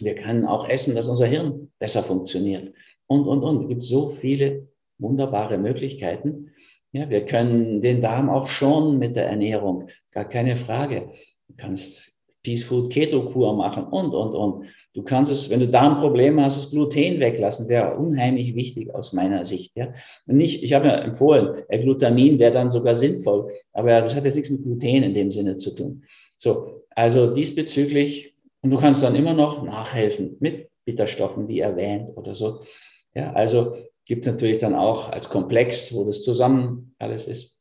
Wir 0.00 0.16
können 0.16 0.44
auch 0.44 0.68
essen, 0.68 0.96
dass 0.96 1.06
unser 1.06 1.26
Hirn 1.26 1.70
besser 1.78 2.02
funktioniert. 2.02 2.74
Und, 3.06 3.26
und, 3.28 3.44
und. 3.44 3.62
Es 3.62 3.68
gibt 3.68 3.82
so 3.82 4.08
viele 4.08 4.68
wunderbare 4.98 5.58
Möglichkeiten. 5.58 6.50
Ja, 6.90 7.08
wir 7.08 7.24
können 7.24 7.80
den 7.82 8.02
Darm 8.02 8.28
auch 8.28 8.48
schon 8.48 8.98
mit 8.98 9.14
der 9.14 9.26
Ernährung. 9.26 9.88
Gar 10.10 10.28
keine 10.28 10.56
Frage. 10.56 11.12
Du 11.46 11.54
kannst 11.56 12.10
Peace 12.42 12.64
Food 12.64 12.92
Keto 12.92 13.30
Kur 13.30 13.54
machen 13.54 13.84
und, 13.84 14.12
und, 14.12 14.34
und. 14.34 14.66
Du 14.92 15.02
kannst 15.02 15.30
es, 15.30 15.50
wenn 15.50 15.60
du 15.60 15.68
Darmprobleme 15.68 16.44
hast, 16.44 16.58
das 16.58 16.70
Gluten 16.72 17.20
weglassen, 17.20 17.68
wäre 17.68 17.96
unheimlich 17.96 18.56
wichtig 18.56 18.92
aus 18.92 19.12
meiner 19.12 19.46
Sicht. 19.46 19.76
Ja? 19.76 19.92
Nicht, 20.26 20.64
ich 20.64 20.72
habe 20.72 20.88
ja 20.88 20.96
empfohlen, 20.96 21.62
Glutamin 21.68 22.40
wäre 22.40 22.52
dann 22.52 22.72
sogar 22.72 22.96
sinnvoll, 22.96 23.52
aber 23.72 24.00
das 24.00 24.16
hat 24.16 24.24
jetzt 24.24 24.34
nichts 24.34 24.50
mit 24.50 24.62
Gluten 24.62 25.04
in 25.04 25.14
dem 25.14 25.30
Sinne 25.30 25.56
zu 25.58 25.74
tun. 25.74 26.04
So, 26.38 26.84
also 26.90 27.32
diesbezüglich, 27.32 28.33
und 28.64 28.70
du 28.70 28.78
kannst 28.78 29.02
dann 29.02 29.14
immer 29.14 29.34
noch 29.34 29.62
nachhelfen 29.62 30.38
mit 30.40 30.70
Bitterstoffen, 30.86 31.48
wie 31.48 31.60
erwähnt 31.60 32.16
oder 32.16 32.34
so. 32.34 32.62
Ja, 33.14 33.34
also 33.34 33.76
gibt 34.06 34.24
es 34.24 34.32
natürlich 34.32 34.58
dann 34.58 34.74
auch 34.74 35.10
als 35.10 35.28
Komplex, 35.28 35.94
wo 35.94 36.06
das 36.06 36.22
zusammen 36.22 36.94
alles 36.98 37.26
ist. 37.26 37.60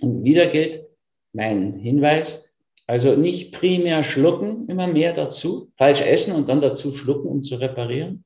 Und 0.00 0.24
wieder 0.24 0.48
gilt 0.48 0.86
mein 1.32 1.78
Hinweis, 1.78 2.58
also 2.88 3.14
nicht 3.14 3.54
primär 3.54 4.02
schlucken, 4.02 4.68
immer 4.68 4.88
mehr 4.88 5.12
dazu, 5.12 5.70
falsch 5.76 6.00
essen 6.00 6.34
und 6.34 6.48
dann 6.48 6.60
dazu 6.60 6.92
schlucken, 6.92 7.28
um 7.28 7.42
zu 7.42 7.54
reparieren, 7.54 8.24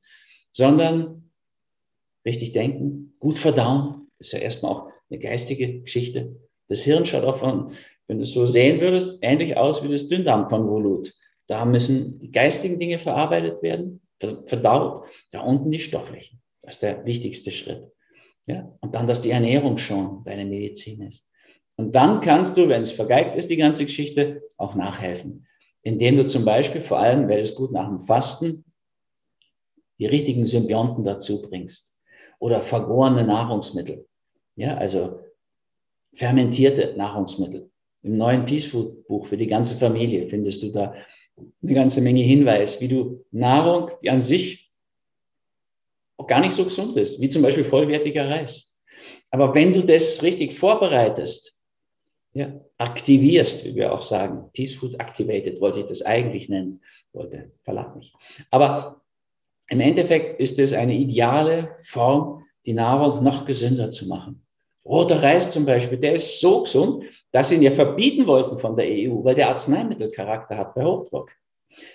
sondern 0.53 1.31
richtig 2.25 2.53
denken, 2.53 3.15
gut 3.19 3.39
verdauen. 3.39 4.07
Das 4.17 4.29
ist 4.29 4.33
ja 4.33 4.39
erstmal 4.39 4.73
auch 4.73 4.89
eine 5.11 5.19
geistige 5.19 5.81
Geschichte. 5.81 6.37
Das 6.69 6.81
Hirn 6.81 7.05
schaut 7.05 7.25
auch 7.25 7.37
von, 7.37 7.73
wenn 8.07 8.17
du 8.17 8.23
es 8.23 8.33
so 8.33 8.47
sehen 8.47 8.81
würdest, 8.81 9.19
ähnlich 9.21 9.59
aus 9.59 9.85
wie 9.85 9.89
das 9.89 10.09
Dünndarmkonvolut. 10.09 11.13
Da 11.47 11.65
müssen 11.65 12.19
die 12.19 12.33
geistigen 12.33 12.79
Dinge 12.79 12.99
verarbeitet 12.99 13.63
werden, 13.63 14.01
verdaut, 14.47 15.05
da 15.31 15.41
unten 15.41 15.71
die 15.71 15.79
stofflichen. 15.79 16.43
Das 16.63 16.77
ist 16.77 16.83
der 16.83 17.05
wichtigste 17.05 17.53
Schritt. 17.53 17.87
Ja? 18.47 18.73
Und 18.81 18.95
dann, 18.95 19.07
dass 19.07 19.23
die 19.23 19.31
Ernährung 19.31 19.79
schon 19.79 20.25
deine 20.25 20.45
Medizin 20.45 21.03
ist. 21.03 21.27
Und 21.77 21.95
dann 21.95 22.21
kannst 22.21 22.57
du, 22.57 22.69
wenn 22.69 22.83
es 22.83 22.91
vergeigt 22.91 23.37
ist, 23.37 23.51
die 23.51 23.57
ganze 23.57 23.85
Geschichte, 23.85 24.43
auch 24.57 24.75
nachhelfen. 24.75 25.47
Indem 25.83 26.17
du 26.17 26.27
zum 26.27 26.45
Beispiel, 26.45 26.81
vor 26.81 26.99
allem 26.99 27.29
wäre 27.29 27.41
es 27.41 27.55
gut 27.55 27.71
nach 27.71 27.87
dem 27.87 27.99
Fasten, 27.99 28.65
die 29.99 30.07
richtigen 30.07 30.47
Symbionten 30.47 31.05
dazu 31.05 31.43
bringst. 31.43 31.97
Oder 32.39 32.63
vergorene 32.63 33.25
Nahrungsmittel. 33.25 34.07
Ja, 34.57 34.77
also 34.77 35.21
fermentierte 36.15 36.95
Nahrungsmittel. 36.97 37.71
Im 38.03 38.17
neuen 38.17 38.47
Peace 38.47 38.67
Food 38.67 39.07
Buch 39.07 39.27
für 39.27 39.37
die 39.37 39.47
ganze 39.47 39.77
Familie 39.77 40.29
findest 40.29 40.63
du 40.63 40.71
da 40.71 40.95
eine 41.37 41.75
ganze 41.75 42.01
Menge 42.01 42.23
Hinweis, 42.23 42.81
wie 42.81 42.89
du 42.89 43.25
Nahrung, 43.31 43.91
die 44.03 44.11
an 44.11 44.21
sich 44.21 44.73
auch 46.17 46.27
gar 46.27 46.41
nicht 46.41 46.55
so 46.55 46.65
gesund 46.65 46.97
ist, 46.97 47.21
wie 47.21 47.29
zum 47.29 47.43
Beispiel 47.43 47.65
vollwertiger 47.65 48.29
Reis. 48.29 48.83
Aber 49.31 49.55
wenn 49.55 49.75
du 49.75 49.85
das 49.85 50.23
richtig 50.23 50.55
vorbereitest, 50.55 51.61
ja, 52.37 52.53
aktivierst, 52.77 53.65
wie 53.65 53.77
wir 53.77 53.95
auch 53.95 54.03
sagen. 54.03 54.51
Peace 54.53 54.75
Food 54.75 55.01
Activated 55.01 55.59
wollte 55.63 55.81
ich 55.81 55.87
das 55.87 56.03
eigentlich 56.03 56.51
nennen, 56.51 56.83
wollte 57.15 57.51
Verlag 57.63 57.97
nicht. 57.97 58.15
Aber 58.51 59.01
im 59.69 59.81
Endeffekt 59.81 60.39
ist 60.39 60.59
es 60.59 60.75
eine 60.75 60.95
ideale 60.95 61.77
Form, 61.81 62.45
die 62.67 62.75
Nahrung 62.75 63.25
noch 63.25 63.47
gesünder 63.47 63.91
zu 63.91 64.07
machen. 64.07 64.46
Roter 64.89 65.23
Reis 65.23 65.51
zum 65.51 65.67
Beispiel, 65.67 65.99
der 65.99 66.15
ist 66.15 66.41
so 66.41 66.63
gesund, 66.63 67.05
dass 67.33 67.49
sie 67.49 67.57
ihn 67.57 67.63
ja 67.63 67.73
verbieten 67.73 68.27
wollten 68.27 68.59
von 68.59 68.77
der 68.77 68.87
EU, 68.87 69.25
weil 69.25 69.35
der 69.35 69.49
Arzneimittelcharakter 69.49 70.57
hat 70.57 70.75
bei 70.75 70.85
Hochdruck. 70.85 71.33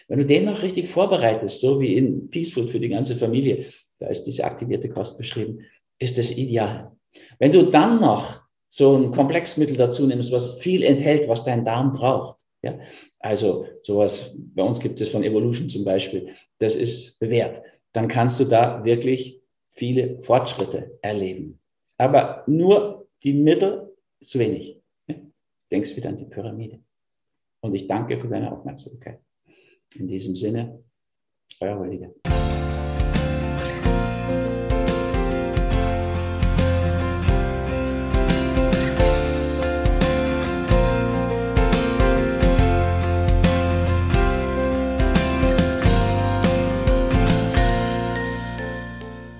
Wenn 0.08 0.19
du 0.19 0.25
den 0.25 0.45
noch 0.45 0.62
richtig 0.62 0.89
vorbereitest, 0.89 1.62
so 1.62 1.80
wie 1.80 1.95
in 1.95 2.30
Peace 2.30 2.51
Food 2.51 2.69
für 2.69 2.80
die 2.80 2.89
ganze 2.89 3.15
Familie, 3.15 3.67
da 3.99 4.07
ist 4.07 4.26
diese 4.26 4.43
aktivierte 4.43 4.89
Kost 4.89 5.18
beschrieben, 5.18 5.65
ist 5.99 6.18
das 6.18 6.32
ideal. 6.32 6.91
Wenn 7.39 7.51
du 7.51 7.63
dann 7.63 7.99
noch 7.99 8.41
so 8.70 8.95
ein 8.95 9.11
Komplexmittel 9.11 9.76
dazu 9.76 10.07
nimmst, 10.07 10.32
was 10.32 10.55
viel 10.59 10.84
enthält, 10.84 11.28
was 11.28 11.43
dein 11.43 11.65
Darm 11.65 11.93
braucht. 11.93 12.39
Ja? 12.61 12.80
Also 13.20 13.68
sowas, 13.82 14.34
bei 14.36 14.63
uns 14.63 14.80
gibt 14.80 14.99
es 15.01 15.09
von 15.09 15.24
Evolution 15.24 15.70
zum 15.70 15.84
Beispiel, 15.84 16.30
das 16.59 16.76
ist 16.76 17.20
bewährt. 17.20 17.61
Dann 17.93 18.07
kannst 18.07 18.39
du 18.39 18.45
da 18.45 18.84
wirklich 18.86 19.41
viele 19.70 20.22
Fortschritte 20.22 20.97
erleben. 21.01 21.61
Aber 22.02 22.43
nur 22.47 23.08
die 23.22 23.32
Mittel 23.32 23.95
zu 24.22 24.39
wenig. 24.39 24.82
Denkst 25.70 25.95
wieder 25.95 26.10
an 26.10 26.18
die 26.18 26.26
Pyramide. 26.26 26.80
Und 27.60 27.76
ich 27.76 27.86
danke 27.86 28.20
für 28.20 28.28
deine 28.28 28.52
Aufmerksamkeit. 28.52 29.20
In 29.93 30.08
diesem 30.08 30.36
Sinne, 30.36 30.84
euer 31.60 31.80
Rüdiger. 31.80 32.12